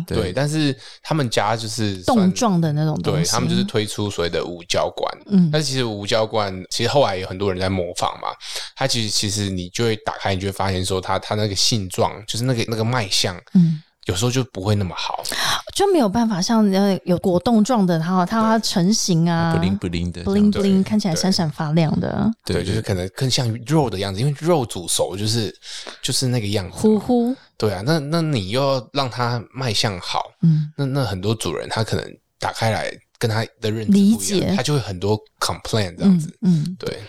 [0.08, 0.16] 对。
[0.16, 8.30] 对，但是他们家就是冻状的那种东西，对他们就是推出所谓的无胶罐，嗯，但是其实无胶罐其实后来有很多人在模仿嘛，
[8.76, 13.82] 它其实其实你就会打开，你就会发现说，它它那个性状就是那个那个卖相，嗯。
[14.06, 15.24] 有时候就不会那么好，
[15.76, 22.32] 就没有办法像呃有果冻状的，它它成型啊，不灵不灵的，不灵不灵，看起来闪闪发亮的。
[22.46, 25.54] 对，就是可能更像肉的样子，因为肉煮熟就是
[26.02, 26.78] 就是那个样子。
[26.78, 27.36] 呼呼。
[27.58, 32.06] 对啊，那那你又要让它卖相好，嗯，那那很多主人他可能
[32.38, 37.00] 打开来跟他的认知理解，他就会很多 complain 这样子，嗯，对。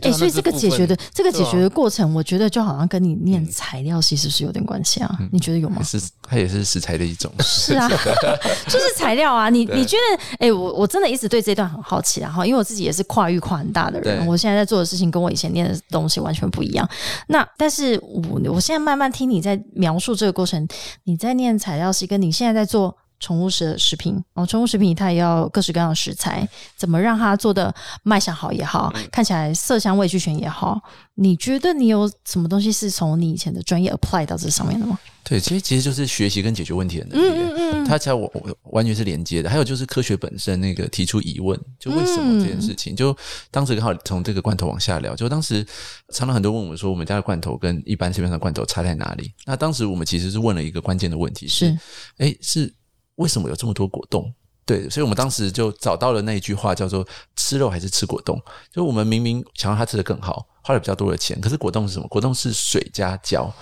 [0.00, 5.18] 哎，所以这个解决的这个解决的过程，我觉得就好像跟你念材料其实是有点关系啊。
[5.30, 5.82] 你觉得有吗？
[5.82, 7.30] 是，它也是食材的一种。
[7.40, 7.86] 是啊，
[8.66, 9.50] 就是材料啊。
[9.50, 10.22] 你你觉得？
[10.38, 16.88] 哎，我我真的一直对这段很好奇，然后因为我自己也是跨域跨很大的人，我现在在做的事情跟我以前念的东西完全不一样。
[17.26, 20.66] 那但是我我现在慢慢听你在描述这个过程，
[21.04, 22.96] 你在念材料系，跟你现在在做。
[23.22, 30.82] 宠物食食品哦，宠物食品它也要各式各样的食材，怎么让它做的卖相好也好，看起来色香味俱全也好？
[31.14, 34.98] 你觉得你有什么东西是从你以前的专业 apply 到这上面的吗？
[35.22, 38.28] 对，其实其实就是学习跟解决问题的能力，嗯嗯嗯，它才我
[38.72, 39.48] 完全是连接的。
[39.48, 42.96] 还有就是科学本身那个提出疑问，就为什么这件事情？
[42.96, 43.16] 就
[43.52, 45.64] 当时刚好从这个罐头往下聊，就当时
[46.12, 49.32] 常常很多问我们说，我们家的罐头跟一般市面上罐头差在哪里？
[49.44, 51.78] 那当时我们其实是问了一个关键的问题，是，
[52.18, 52.74] 哎，是。
[53.16, 54.32] 为什么有这么多果冻？
[54.64, 58.40] 对，所以我们当时就找到了那一句话，叫做“吃肉还是吃果冻”。
[58.70, 62.06] 就我们明明想让他吃的更好，花了比较多的钱，可是果冻是什么？
[62.06, 63.52] 果冻是水加胶。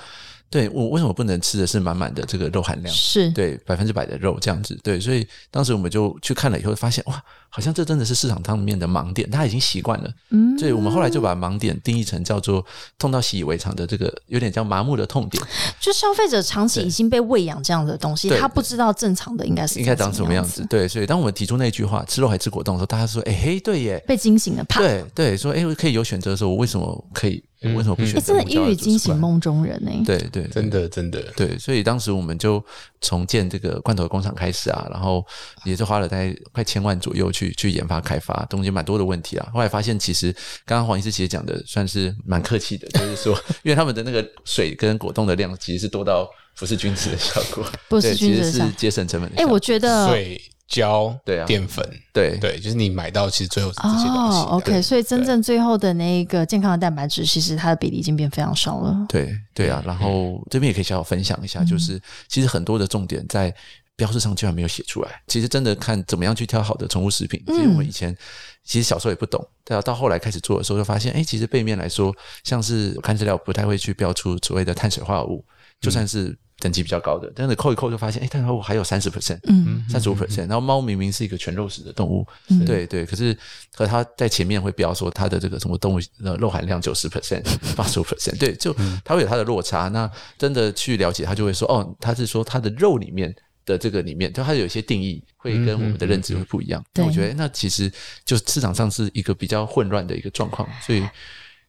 [0.50, 2.92] 对我为什么不能吃的是满满的这个肉含量？
[2.92, 3.30] 是。
[3.30, 12.64] 对百分之百的肉这样子，对，所以当时我们就去看了以后，发现哇，好像这真的是市场上面的盲点，他已经习惯了，嗯，所以我们后来就把盲点定义成叫做
[12.98, 15.40] 痛到习以为常的这个有点叫麻木的痛点，
[15.78, 24.80] 就消费者长期已经被喂养这样的东西，他不知道正常的应该是应该长什么样子，对，所以当我们提出那句话“吃肉还吃果冻”的时候，大家说：“哎嘿，对耶，被惊醒了，怕。
[24.80, 28.18] 对对，说哎，可以有选择的时候，我为什么可以？”为什么不选？
[28.22, 29.90] 真的，一语惊醒梦中人呢。
[30.06, 31.58] 对对，真的真的对。
[31.58, 32.64] 所以当时我们就
[33.02, 35.24] 重建这个罐头工厂开始啊，然后
[35.64, 39.48] 也是花了大概快千万左右去去研发开发，中间蛮多的问题啊。
[39.52, 40.32] 后来发现，其实
[40.64, 46.26] 刚刚黄医师其实讲的算是蛮客气的，就是说， 因为他们的那个水跟果冻的量其实是多到
[46.58, 49.30] 不是均值的效果，不是均值是节省成本。
[49.36, 50.40] 哎，我觉得水。
[50.70, 54.38] 胶对啊，淀粉对对，就是你买到其实最后是这些东西。
[54.46, 58.96] OK，所以真正最后的那个健康的蛋白质，其实它的比例已经变非常少了。
[59.08, 63.52] 对对啊，然后这边也可以小小分享一下，就是其实很多的重点在
[63.96, 65.10] 标示上居然没有写出来。
[65.26, 68.16] 其实真的看怎么样去挑好的宠物食品，其实我们以前
[68.64, 75.44] 其实小时候也不懂，对啊，到后来开始做的时候就发现，哎，其实背面来说，像是看资料不太会去标出所谓的碳水化合物，
[75.80, 76.38] 就算是。
[76.60, 80.40] 等级比较高的，但是扣一扣就发现，哎，碳水化合物还有三十 percent，嗯，三十五 percent。
[80.46, 82.26] 然后猫明明是一个全肉食的动物，
[82.66, 83.36] 对对，可是
[83.74, 87.42] 和它在前面会标说它的这个什么动物的肉含量九十 percent，
[87.74, 88.72] 八十五 percent，对，就
[89.04, 89.88] 它会有它的落差。
[89.88, 96.84] 那真的去了解，它就会说，哦，它是说它的肉里面的这个里面，就它有一些定义会跟我们的认知会不一样。
[96.98, 97.90] 我觉得那其实
[98.24, 101.02] 就市场上是一个比较混乱的一个状况，所以。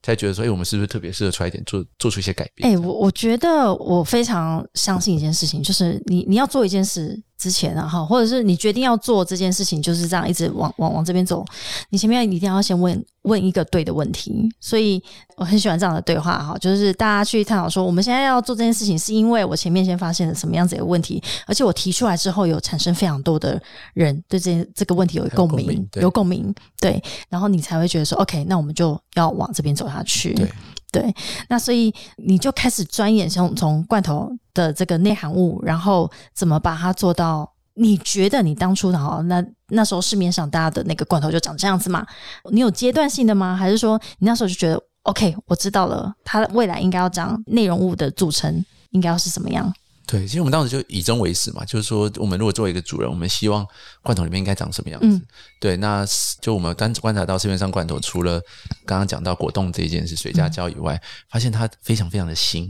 [0.02, 2.70] 才觉得说，哎，我们是不是特别适合出来一点，做做出一些改变？
[2.70, 7.22] 哎，我我觉得我非常相信一件事情，就是你你要做一件事。
[7.42, 11.44] 之前啊，哈，或者是你决定要做这件事情，就是这样一直往往往这边走。
[11.90, 15.02] 你前面一定要先问问一个对的问题，所以
[15.38, 23.60] 我很喜欢这样的对话哈，就是大家去探讨说，我们现在要做这件事情，是因为我前面先发现了什么样子的问题，而且我提出来之后，有产生非常多的
[23.96, 30.36] 人对这这个问题有共鸣，有共鸣，对，然后你才会觉得说，OK，那我们就要往这边走下去。
[30.36, 30.48] 对。
[30.92, 31.14] 对，
[31.48, 37.50] 那所以你就开始钻研，从从罐头的这个内含物，然后怎么把它做到？
[37.76, 42.06] 你觉得你当初的哦，那那时候市面上大家的那个罐头就长这样子嘛？
[42.52, 43.56] 你有阶段性的吗？
[43.56, 49.74] 还是说你那时候就觉得 OK，我知道了，它未来应该要讲内容物的组成应该要是什么样？
[50.06, 53.66] 对，其实我们当时就以终为始嘛，就是说，我们如果作为一个主人，我们希望
[54.02, 55.22] 罐头里面应该长什么样子？
[55.60, 56.06] 对，那
[56.42, 58.42] 就我们单观察到市面上罐头，除了
[58.86, 62.70] 刚刚讲到果冻这一件事，水加胶以外，发现它非常非常的腥。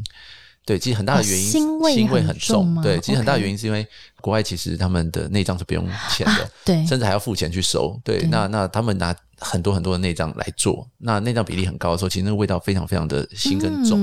[0.63, 1.77] 对，其实很大的原因腥
[2.11, 2.79] 味很重。
[2.83, 3.87] 对，其实很大的原因是因为
[4.19, 7.99] 国外其实他们的内脏是不用钱的，对，甚至还要付钱去收。
[8.03, 9.15] 对，那那他们拿。
[9.41, 13.99] 很多很多的内脏来做，那内脏比例很高的时候，其实那个味道非常非常的腥跟重。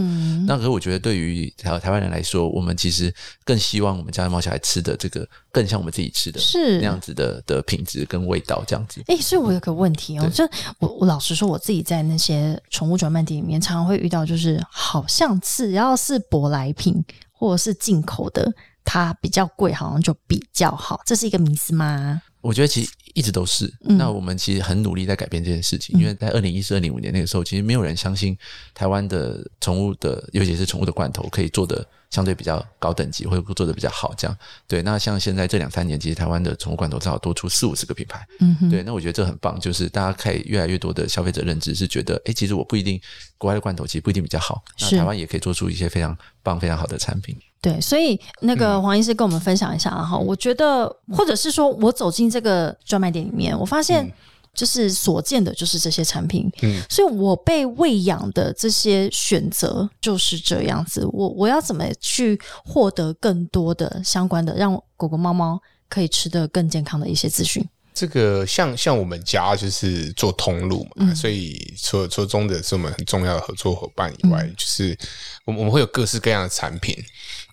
[0.46, 3.12] 那可是我觉得，对于台台湾人来说，我们其实
[3.44, 9.01] 更希望我们家的猫小孩吃的这个更像我们自己吃的，是那样子的的品质跟味道这样子。
[9.07, 10.44] 哎，所以我有个问题哦，就
[10.81, 18.53] 我我老实说，我自己在那些宠物转卖店里面，常常会遇到，就是好像只要是舶来品或者是进口的，
[18.85, 22.20] 它比较贵，好像就比较好，这是一个迷思吗？
[22.40, 23.72] 我觉得其实一直都是。
[23.81, 28.37] 那我们其实很努力在改变这件事情，因为在二零一四、二零五年那个时候，其实没有人相信
[28.74, 34.14] 台湾的宠物的，尤其是宠物的罐头可以做的相对比较高等级，或者做的比较好。
[34.16, 34.83] 这样对。
[34.83, 38.27] 那像现在这两三年，其实台湾的宠物罐头至少多出四五十个品牌。
[38.40, 38.83] 嗯，对。
[38.83, 43.01] 那我觉得这很棒，就是大家可以越来越多的消费者认知是觉得，哎，其实我不一定
[43.37, 47.37] 国外的罐头其实不一定比较好，那台湾也可以做出一些非常棒、非常好的产品。
[47.61, 54.09] 对，所以那个黄医师跟我们分享一下哈，我觉得或者是说我走进这个专卖店里面，我发现
[54.55, 67.64] 就是所见的就是这些产品，嗯，所以我被喂养的这些选择就是这样子，我我要怎么去获得更多的相关的，让狗狗猫猫可以吃得更健康的一些资讯。
[67.99, 74.97] 这个像像我们家就是做通路嘛，所以除除中的是我们很重要的合作伙伴以外，就是
[75.45, 76.97] 我们我们会有各式各样的产品。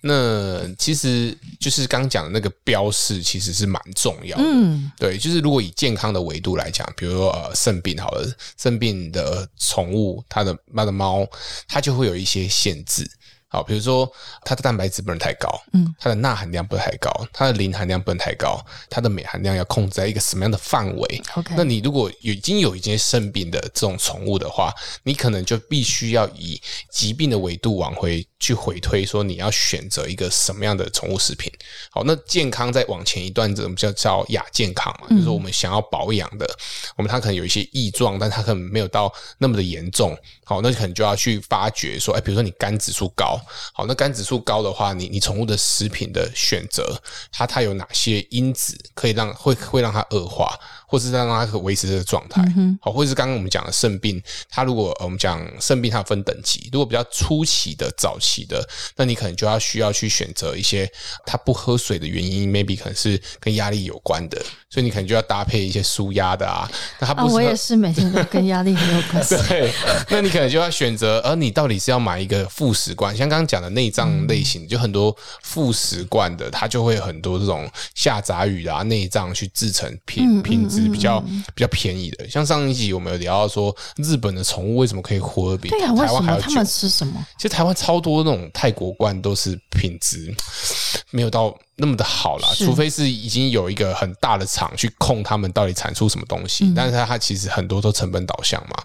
[0.02, 4.44] 那其实就是刚讲的那个标示，其实是蛮重要的。
[4.46, 8.24] 嗯，对，就是如果以健康的维度来讲，比如说呃肾病好了，
[8.56, 11.26] 肾病的宠物，它的它的猫，
[11.66, 13.10] 它就会有一些限制。
[13.48, 14.10] 好，比如说
[14.44, 31.50] 它的蛋白质不能太高，嗯，它的钠含量不能太高，它的磷含量不能太高，它的镁含量要控制在一个什么样的范围？OK，那你如果已经有一些肾病的这种宠物的话，你可能就必须要以疾病的维度往回去回推，说你要选择一个什么样的宠物食品。
[31.90, 36.46] 好，那健康再往前一段，我们叫叫亚健康嘛，就是我们想要保养的，
[36.96, 40.18] 我们它可能有一些异状，但它可能没有到那么的严重。
[40.48, 43.26] 好，那可能就要去发掘说，哎，比如说你肝指数高。
[43.26, 43.40] 高。
[43.72, 46.96] 好，那肝指数高的话，你你宠物的食品的选择，
[47.32, 50.56] 它它有哪些因子可以让会会让它恶化？
[50.96, 52.42] 或是让它可维持这个状态，
[52.80, 60.90] 好，或者是刚刚我们讲的肾病，它如果我们讲肾病，它分等级，如果比较初期的、早期的，那你可能就要需要去选择一些
[61.26, 66.66] 它不喝水的原因，maybe 可能是跟压力有关的，所以你可能就要搭配一些舒压的啊。
[66.98, 69.36] 那它不，我也是每天都跟压力很有关系。
[69.48, 69.70] 对，
[70.08, 80.85] 那你可能就要选择，而你到底是要买一个副食罐，像刚刚讲的内脏类型，就很多副食罐的，它就会很多这种下杂鱼啊内脏去制成品品质。
[80.86, 81.20] 是比较
[81.54, 86.42] 比较便宜的，像上一集我们有聊到说，日本的宠物为什么可以活得比台湾还要久？
[86.42, 87.26] 他们吃什么？
[87.36, 90.34] 其实台湾超多那种泰国罐都是品质
[91.10, 98.76] 没有到那么的好啦，除非是已经有一个很大的厂去控他们到底产出什么东西，但是它它其实很多都成本导向嘛，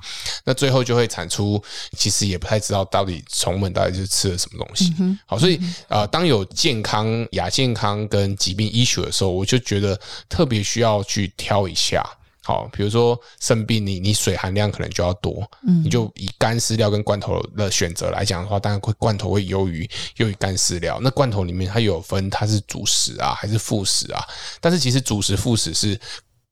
[0.45, 1.61] 那最后就会产出，
[1.97, 4.93] 其实也不太知道到底宠物们到底是吃了什么东西。
[5.25, 9.99] 好，所以呃，当有健康亚健康跟疾病医学的时候，我就觉得
[10.29, 11.75] 特别需要去挑一。
[11.81, 12.05] 下
[12.43, 20.99] 好，比如说生病，你你水含量可能就要多，嗯，你就以干饲料跟罐头的选择来讲的话，当然会罐头会优于优于干饲料。
[21.03, 24.25] 那罐头里面它有分，它是主食啊还是副食啊？
[24.59, 25.99] 但是其实主食副食是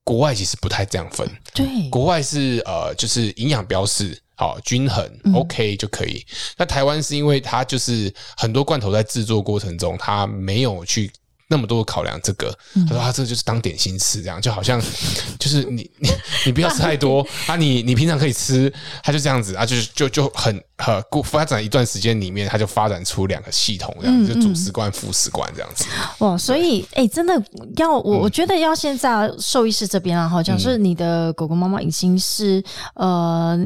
[0.04, 6.24] 国外其实不太这样分，对，国外是呃就是营养标示好均衡，OK 就可以。
[6.56, 11.12] 那台湾是因为它就是很多罐头在制作过程中，它没有去。
[11.50, 12.58] 那么多考量，这个。
[12.88, 14.82] 他说他这个就是当点心吃，这样就好像
[15.38, 16.10] 就是你你
[16.46, 18.72] 你不要吃太多啊，你你平常可以吃，
[19.04, 25.86] 他就这样子啊，就是就就很很过发展一段时间里面，他就发展出两个系统，这样就主食罐、副食罐这样子。
[26.20, 27.34] 哇，所以哎，真的
[27.78, 33.60] 要我我觉得要现在兽医师这边啊，好像是你的狗狗、猫猫已经是呃，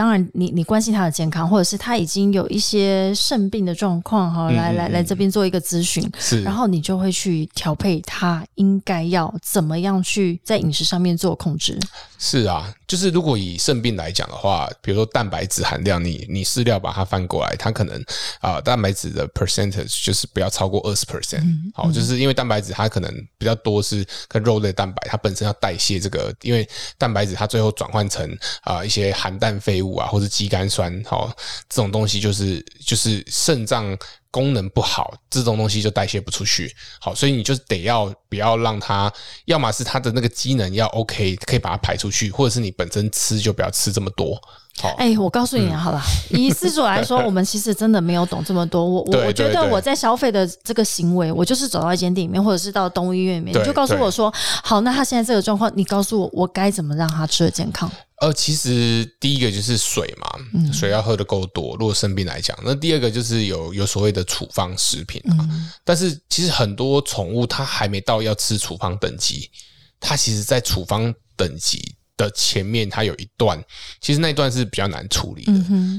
[0.00, 7.20] 当然你你关心他的健康，或者是他已经有一些肾病的状况哈，来来来这边做一个咨询，是，然后你就会去。
[7.20, 11.78] 去调配他应该要怎么样去在饮食上面做控制？
[12.18, 18.04] 是啊，就是如果以肾病来讲的话，比如说蛋白质含量，你你饲料把它翻过来，它可能
[18.40, 21.44] 啊蛋白质的 percentage 就是不要超过二十 percent。
[21.72, 28.28] 好，就是因为蛋白质它可能比较多是跟肉类蛋白，它本身要代谢这个，因为蛋白质它最后转换成
[28.62, 31.32] 啊一些含氮废物啊或者肌酐酸，好
[31.68, 33.96] 这种东西就是就是肾脏。
[34.30, 36.74] 功能不好，这种东西就代谢不出去。
[37.00, 39.12] 好，所以你就得要不要让它，
[39.46, 44.40] 要么是它的那个机能要 OK，可以把它排出去，或者是你本身吃就不要吃这么多。
[44.80, 48.84] 好，哎，我告诉你好了， 以饲主来说，我们其实真的没有懂这么多。
[48.84, 54.32] 我我我觉得我在消费的这个行为，我就是走到一间店里面，或者是到动物医院里面，你就告诉我说，
[54.64, 57.90] 好，那他现在这个状况，你告诉我，我该怎么让他吃的健康？
[58.22, 61.74] 呃，其实第一个就是水嘛，水要喝的够多。
[61.78, 65.48] 如果生病来讲，那第二个就是有有所谓的处方食品啊。
[65.84, 69.50] 但是其实很多宠物它还没到要吃处方等级，
[69.98, 73.62] 它其实在处方等级的前面，它有一段，
[74.00, 75.52] 其实那一段是比较难处理的。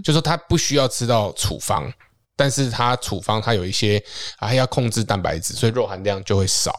[0.04, 1.92] 就说它不需要吃到处方，
[2.36, 4.04] 但是它处方它有一些
[4.38, 6.74] 还要控制蛋白质，所以肉含量就会少，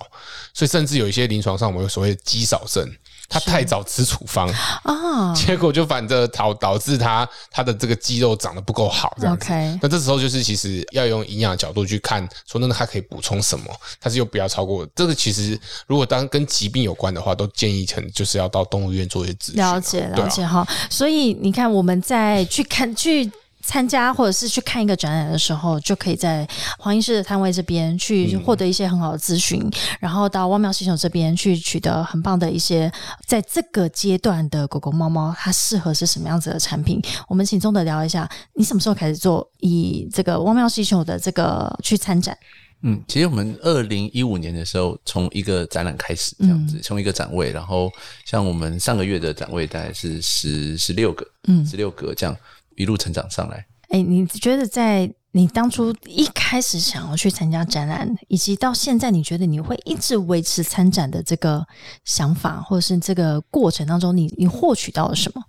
[0.55, 2.89] 所以甚至有一些临床上我们有所谓肌少症。
[3.33, 4.47] 他太早吃处方
[4.83, 9.49] 啊， 结果就反正导导致他他的这个肌肉长得不够好，这样子。
[9.81, 13.65] 那这时候就是其实要用营养角度去看，说那他可以补充什么，
[13.99, 15.15] 但是又不要超过这个。
[15.15, 19.57] 其实如果当跟疾病有关的话，都建议成就是要到动物医院做一些咨询。
[19.57, 23.33] 了解了解哈，所以你看我们在去看去。
[23.63, 26.47] 参加或者是去看一个展览的时候，就可以在
[26.79, 29.63] 黄医师的摊位这边去获得一些很好的咨询，
[30.01, 32.93] 然后到汪喵系统这边去取得很棒的一些
[33.25, 37.01] 在这个阶段的狗狗猫猫它适合是什么样子的产品。
[37.29, 42.37] 我们请钟德聊一下，你什么时候开始做以这个汪喵系统的这个去参展？
[42.85, 47.89] 嗯，其实我们二零一五年的时候，从一个展览开始这样子，从一个展位，然后
[48.25, 52.37] 像我们上个月的展位大概是十十六个，嗯，十六个这样。
[52.77, 61.67] 一路成长上来，哎，你觉得在你当初一开始想要去参加展览，以及到现在，你觉得你会一直维持参展的这个
[62.05, 65.43] 想法，或者是这个过程当中，你你获取到了什么？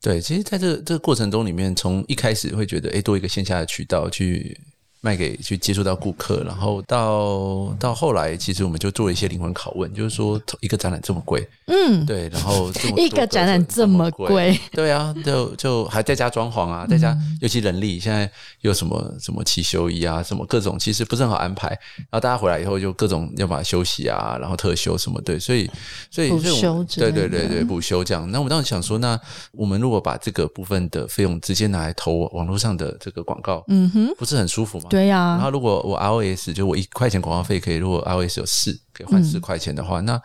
[0.00, 4.58] 对，其实在这个这个过程中里面，从一开始会觉得，哎，多一个线下的渠道去。
[5.06, 18.28] 卖给去接触到顾客，然后到到后来，其实我们就做了一些灵魂拷问，就是说一个展览这么贵，嗯，对，然后一个展览这么贵，对啊，就就还在加装潢啊，在加尤其人力，现在
[18.62, 21.68] 又什么什么汽修仪啊，什么各种，其实不是很好安排。
[21.68, 25.70] 然后大家回来以后就各种要把它休息啊，然后特休什么，对，所以
[26.10, 28.28] 所以补休，对对对对补休这样。
[28.32, 29.16] 那我们当时想说，那
[29.52, 34.86] 我们如果把这个部分的费用直接拿来投网络上的这个广告，嗯哼，不是很舒服吗？
[34.96, 35.36] 对呀。
[35.36, 40.20] 然后如果我 ROS 就我一块钱广告费可以，如果 ROS 有四可以换四块钱的话，那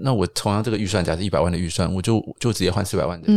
[0.00, 3.28] 那我同样这个预算，假设一百万的预算，我就就直接换四百万的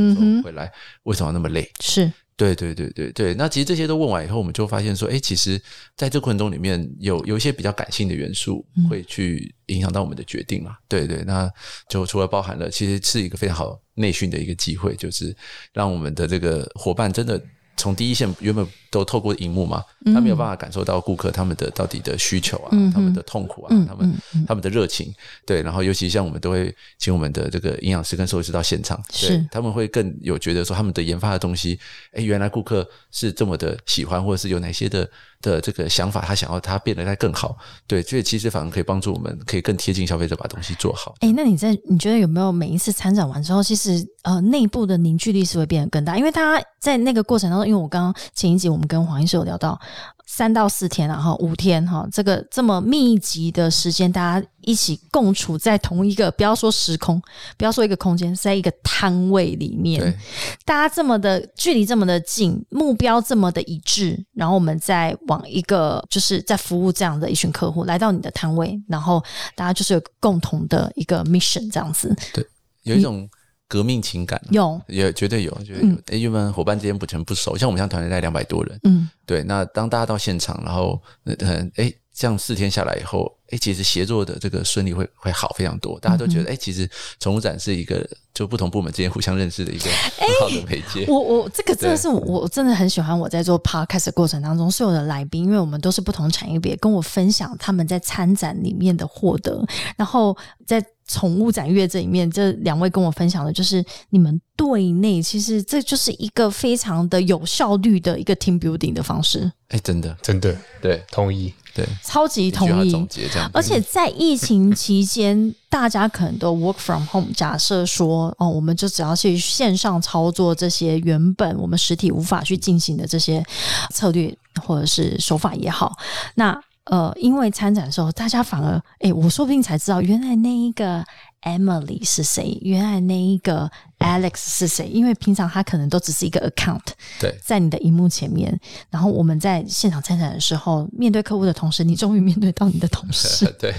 [0.43, 0.71] 回来，
[1.03, 1.69] 为什么那么累？
[1.79, 2.11] 是。
[2.37, 5.61] 对对对对对，那其实这些都问完以后，我们就发现说，哎，其实
[5.95, 10.75] 在这过程中里面有有一些比较感性的元素会去影响到我们的决定嘛？
[10.87, 11.47] 对对，那
[11.87, 15.35] 就除了包含了，其实是一个非常好内训的一个机会，就是
[15.71, 17.39] 让我们的这个伙伴真的
[17.77, 18.65] 从第一线原本。
[18.91, 19.83] 都透过荧幕嘛，
[20.13, 24.13] 他没有办法感受到顾客他们的到底的需求啊，他们的痛苦啊，他们
[24.45, 25.11] 他们的热情，
[25.45, 31.79] 对，然后尤其像我们都会请我们的这个营养师跟兽医师到现场，对他们会更有觉得说他们的研发的东西，
[32.11, 35.09] 哎，原来顾客是这么的喜欢，或者是有哪些的
[35.41, 41.15] 的这个想法，他想要他变得再更好，对，所以其实反而可以帮助我们，可以更贴近消费者，把东西做好。
[41.21, 49.57] 哎，那你在你觉得有没有每一次参展完之后，其实呃内部的凝聚力是会变得更大，因为大家在那个过程当中，因为我刚刚前一集我们跟黄医师有聊。
[49.61, 49.79] 到
[50.25, 57.21] 三到四天，然后五天哈，这个这么密集的时间，大家一起共处在同一个，不要说时空，
[57.57, 60.17] 不要说一个空间，在一个摊位里面，
[60.65, 69.23] 大家这么的距离这么的近，目标这么的一致，然后我们再往一个就是在服务这样的一群客户来到你的摊位，然后
[69.53, 72.43] 大家就是有共同的一个 mission 这样子，对，
[72.81, 73.29] 有一种。
[73.71, 75.95] 革命情感有，也绝对有，绝对有。
[76.07, 79.41] 哎，因为伙伴之间不全不熟，像我们像团队带两百多人，嗯，对。
[79.43, 85.99] 那当大家到现场，然后，嗯，哎，这样四天下来以后，哎，其实协作的这个顺利会会好非常多。
[85.99, 86.87] 大家都觉得，哎，其实
[87.19, 89.85] 宠物展是一个就不同部门之间互相认识的一个
[90.21, 91.03] 很好的媒介。
[91.07, 99.65] 我我这个真的是我真的很喜欢我在做 podcast 过程当中所有的来宾，因为我们都是不同产业别，跟我分享他们在参展里面的获得，
[99.97, 100.85] 然后在。
[101.07, 109.51] 宠物展月这里面，这两位跟我分享的就是你们队内，其实这就是一个非常的有效率的一个 team building 的方式。
[109.67, 113.07] 哎，真的，真的，对，同意，对，超级同意。
[113.53, 117.31] 而且在疫情期间， 大家可能都 work from home。
[117.33, 123.43] 假设说，哦，我们就只要去线上操作这些原本我们实体无法去进行的这些
[123.91, 125.97] 策略或者是手法也好，
[126.35, 126.59] 那。
[126.85, 131.05] 呃，因为参展的时候，大家反而哎，我说不定才知道，原来那一个
[131.41, 133.69] Emily 是谁，原来那一个
[133.99, 134.87] Alex 是谁。
[134.87, 136.81] 因为平常他可能都只是一个 account，
[137.19, 138.59] 对，在你的荧幕前面。
[138.89, 143.45] 然后我们在现场参展的时候，面对客户的同时，你终于面对到你的同事。
[143.59, 143.73] 对，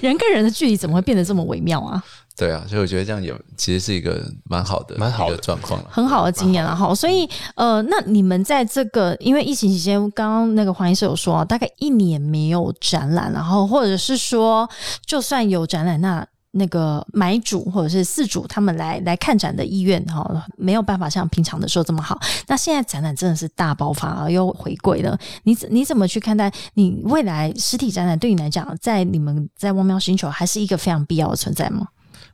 [0.00, 2.02] 人跟人的距离怎么会变得这么微妙啊？
[2.38, 6.94] 对啊，所以我觉得这样也其实是一个蛮好的、蛮好的状况很好的经验了哈。
[6.94, 14.68] 所以呃，那你们在这个因为疫情期间，刚刚那个黄医师有说，大概一年没有展览，然后或者是说，
[15.06, 16.26] 就算有展览，那
[16.56, 22.18] 那个买主或者是四主他们来来看展的意愿哈，没有办法像平常的时候这么好。
[22.46, 31.86] 那现在展览真的是大爆发而又回归了，你你怎么去看待你未来实体展览对你来讲，在你们在汪喵星球还是一个非常必要的存在吗？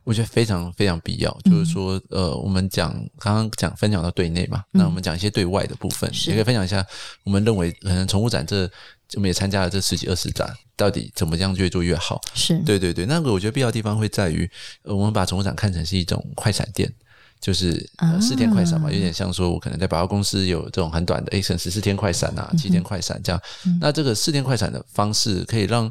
[0.03, 6.85] 我觉得非常非常必要，就是说，呃，我们讲刚刚讲分享到对内嘛，那我们讲一些对外的部分，也可以分享一下。
[7.23, 8.69] 我们认为，可能宠物展这
[9.15, 12.19] 我们也参加了这十几二十展，到底怎么样越做越好？
[12.33, 13.05] 是对对对。
[13.05, 14.49] 那个我觉得必要的地方会在于，
[14.81, 16.91] 呃，我们把宠物展看成是一种快闪店，
[17.39, 17.89] 就是
[18.19, 23.41] 四天快闪嘛，有点像说我可能在百货公司有这种很短的 A 省十四天快闪啊，七天快闪这样。
[23.79, 25.89] 那这个四天快闪的方式可以让。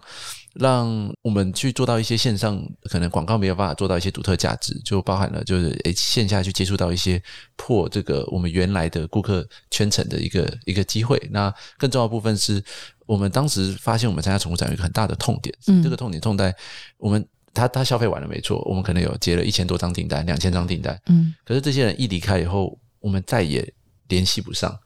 [0.54, 7.22] 让我们去做到一些线上可能广告没有办法做到一些独特价值，就包含了就是诶线下去接触到一些
[7.56, 11.18] 破这个我们原来的顾客圈层的一个一个机会。
[11.30, 12.62] 那更重要的部分是
[13.06, 16.54] 我们当时发现我们参加宠物展有一个很大的痛点，这个痛点痛在
[16.98, 23.66] 我们他他消费完了没错，我们可能有接了一千多张订单，两千张订单，嗯，可是这些人一离开以后，我们再也
[24.08, 24.78] 联系不上，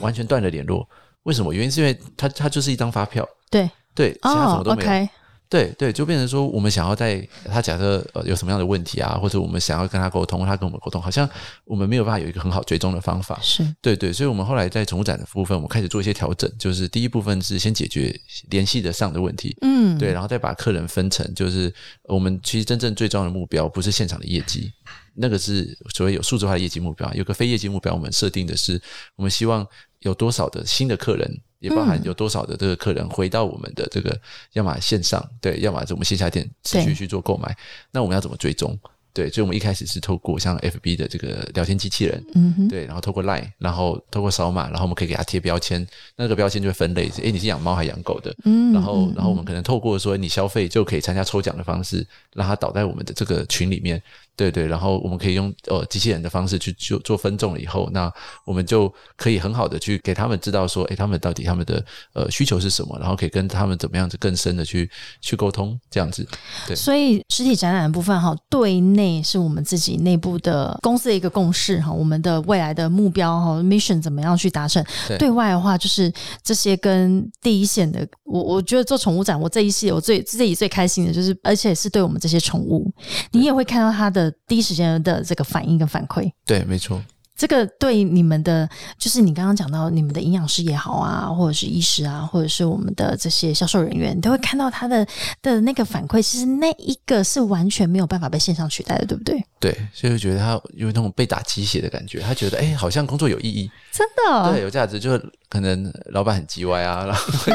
[0.00, 0.88] 完全断了联络。
[1.24, 1.52] 为什么？
[1.52, 3.68] 原因是因为他他就是一张发票，对。
[3.94, 5.08] 对，其他什么都没有。
[5.48, 11.28] 对对，就变成说，我们想要在他假设呃有什么样的问题啊，或者我们想要跟他沟通，他跟我们沟通，好像
[11.66, 13.38] 我们没有办法有一个很好追踪的方法。
[13.42, 18.18] 是对对，所以我们后来在宠物展的部分，我们开始做一些调整，就是第一部分是先解决
[18.48, 21.70] 联系的上的问题，嗯，对，然后再把客人分成，就是
[22.04, 24.72] 我们其实真正最重要的目标不是现场的业绩，
[25.14, 28.80] 那个是所谓有数字化的业绩目标，有个非业绩目标，我们设定的是，
[29.16, 29.66] 我们希望
[30.02, 31.40] 有多少的新的客人。
[31.62, 34.20] 也包含有多少的这个客人回到我们的这个，
[34.54, 37.56] 要么线上对，要么我们线下店持续去做购买，
[37.92, 38.76] 那我们要怎么追踪？
[39.14, 45.86] 对，所以我们一开始是透过像 FB 的这个聊天机器人，嗯对，然后透过 Line，然后透过扫码，然后我们可以给他贴标签，
[46.16, 48.34] 那个标签就会分类，诶，你是养猫还是养狗的？
[48.44, 54.02] 嗯，然后，然后我们可能透过说你消费就可以参加抽奖的方式，让他倒在我们的这个群里面。
[54.42, 58.12] 对对，然后我们可以用呃机器人的方式去做做分众了以后，那
[58.44, 64.90] 我们就可以很好的去给他们知道说，哎，他们到底他们的呃需求是什么，然后可以跟他们怎么样子更深的去
[65.20, 66.26] 去沟通，这样子。
[66.66, 74.84] 对，所以实体展览的部分哈，对内是我们自己内部的公司的一个共识哈，我们的未来的目标哈，mission 怎么样去达成？
[75.18, 76.12] 对外的话，就是
[76.42, 82.90] 这些跟第一线的，我我觉得做宠物展，我这一系我最自己最开心的就是，而且是对我们这些宠物，
[83.32, 86.30] 你也会看到它的第一时间的这个反应跟反馈。
[86.44, 87.02] 对，没错。
[87.36, 88.68] 这个对你们的，
[88.98, 95.06] 就是你刚刚讲到你们的营养师也好啊，或者是医师啊，或者是我们的这些销售人员，你都会看到他的
[95.40, 96.22] 的那个反馈。
[96.22, 99.44] 其实那一个是完全没有办法被线上取代的，对不对？
[99.58, 105.00] 对，所以觉得他有那种被打鸡血的感觉，他觉得哎，好像工作有意义，真的，对，有价值。
[105.00, 107.52] 就是可能老板很叽歪啊，然后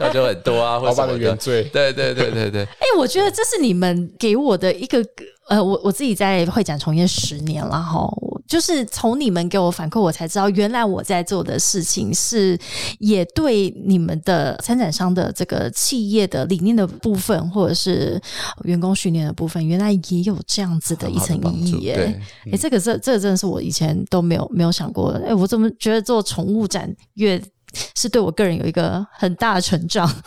[0.00, 1.64] 要求 很多啊，老板的原罪。
[1.72, 2.64] 对对对对对。
[2.78, 5.04] 哎，我觉得这是你们给我的一个。
[5.48, 8.06] 呃，我我自己在会展从业十年了哈，
[8.48, 12.58] 就是从你们给我反馈，我才知道原来我在做的事情是
[12.98, 18.18] 也对你们的参展商的这个企业的理念的部分，或者是
[18.64, 22.18] 员工训练的部分，原来也有这样子的一层意义耶。
[22.50, 25.10] 哎，这个这这个真的是我以前都没有没有想过。
[25.26, 27.40] 哎，我怎么觉得做宠物展越
[27.94, 30.10] 是对我个人有一个很大的成长。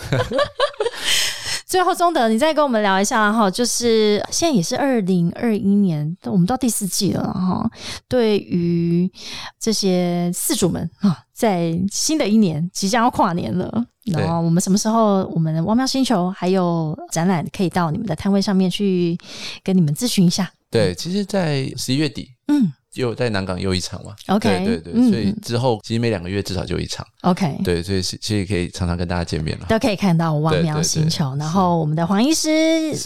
[1.71, 7.71] 最后，中德，你再跟我们聊一下哈，就是现在也是二零二一年，我们到第四季了哈。
[8.09, 9.09] 对于
[9.57, 19.17] 这些四主们啊，在新的一年即将要跨年了，然后我们什么时候，我们汪喵星球还有展览可以到你们的摊位上面去
[19.63, 20.51] 跟你们咨询一下？
[20.69, 22.73] 对，其实，在十一月底，嗯。
[22.95, 27.05] 又在南港又一场嘛？OK，对对对，所以之后其实每两个月至少就一场。
[27.21, 31.35] OK，对，所以其实可以常常跟大家见面了，都可以看到望苗星球。
[31.37, 32.49] 然后我们的黄医师，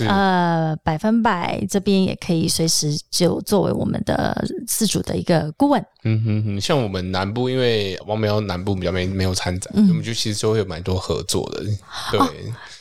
[0.07, 5.85] 呃，百分百这边也可以随时就作为我们的自主的一个顾问。
[6.05, 11.63] 嗯哼哼，像我们南部，因为王苗南部比较没没有参展，我们就其实就会有蛮多合作的。
[12.11, 12.19] 对，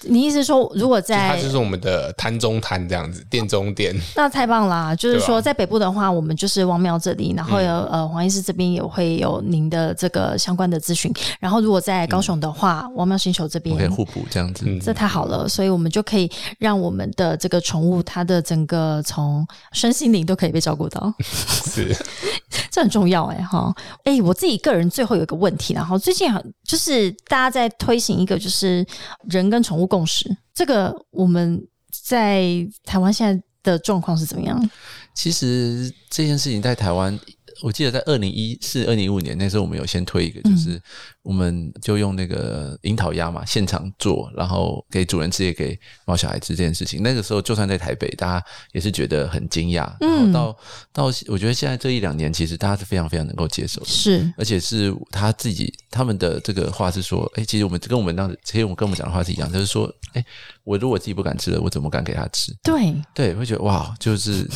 [0.02, 4.94] 你意思说，如果在它就是我们的摊中摊这样子，店中店，那太棒啦！
[4.94, 11.10] 就是说在北部的话，我们就是王苗这里，然后有呃黄医师这边也会有您的这个相关的咨询。
[11.40, 15.48] 然后如果在高雄的话，王喵星球这边可以互补这样子，这太好了。
[15.48, 21.96] 所以我们就可以让我们的这个宠物，它的整个从身心灵都可以被照顾到， 是
[22.70, 23.13] 这很重要。
[23.14, 26.28] 要哎哈哎，我自己个人最后有一个问题，然后最近
[26.64, 28.84] 就是大家在推行一个就是
[29.28, 31.62] 人跟宠物共识，这个我们
[32.02, 32.44] 在
[32.84, 34.70] 台湾现在的状况是怎么样？
[35.14, 37.18] 其实这件事情在台湾。
[37.62, 40.78] 我记得在二零一四、二零一五年那时候，我们有先推一个，就是
[41.24, 47.02] 我们就用那个樱桃鸭嘛，现场做，然后给主人吃，也给猫小孩吃这件事情。
[47.02, 49.90] 那个时候，就算在台北，大家也是觉得很惊讶。
[50.00, 50.56] 然后到
[50.92, 60.22] 到，我觉得现在这一两年，其实大家是非常非常能够接受的，是，而且是他自己他们的这个话是说，哎，其实我们跟我们当时，其实我们跟我们讲的话是一样，就是说，哎，
[60.62, 62.54] 我如果自己不敢吃了，我怎么敢给他吃？
[62.62, 64.46] 对对，会觉得哇，就是。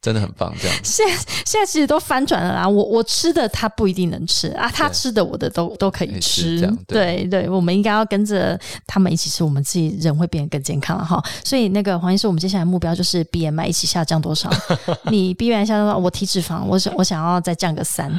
[0.00, 0.76] 真的很棒，这样。
[0.82, 1.14] 现在
[1.44, 6.60] 现在其实都翻转了啦，我我吃的他不一定能吃啊，他吃的我的都都可以吃。
[6.86, 11.22] 对对，我们应该要跟着他们一起吃，我们自己人会变得更健康了哈。
[11.44, 14.50] 所以那个黄医师，我们接下来目标就是 BMI 一起下降多少？
[15.10, 18.12] 你 BMI 下降，我体脂肪，我想我想要再降个三。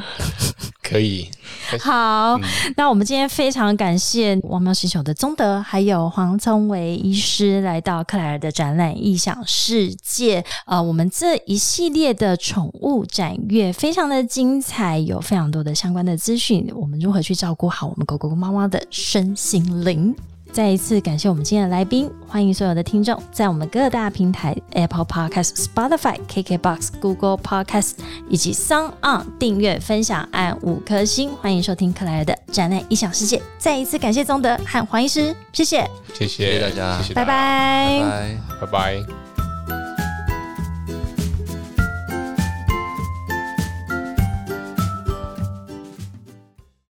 [0.88, 1.28] 可以。
[1.80, 2.38] 好，
[2.76, 10.44] 那我们今天非常感谢王喵星球的宗德，还有黄聪维医师来到克莱尔的展览异想世界。
[10.66, 16.70] 呃，我们这一系列的宠物展阅非常的精彩，有非常多的相关的资讯。
[16.74, 20.14] 我们如何去照顾好我们狗狗猫猫的身心灵？
[20.56, 27.90] 再一次感谢我们今天的来宾，欢迎所有的听众在我们各大平台 Apple Podcast、Spotify、KKBox、Google Podcast
[28.30, 31.30] 以及 Sound On 订阅、分享、按五颗星。
[31.42, 33.42] 欢迎收听克莱尔的展览异想世界。
[33.58, 39.25] 再一次感谢宗德和黄医师，谢谢，谢谢大家，拜拜，拜拜。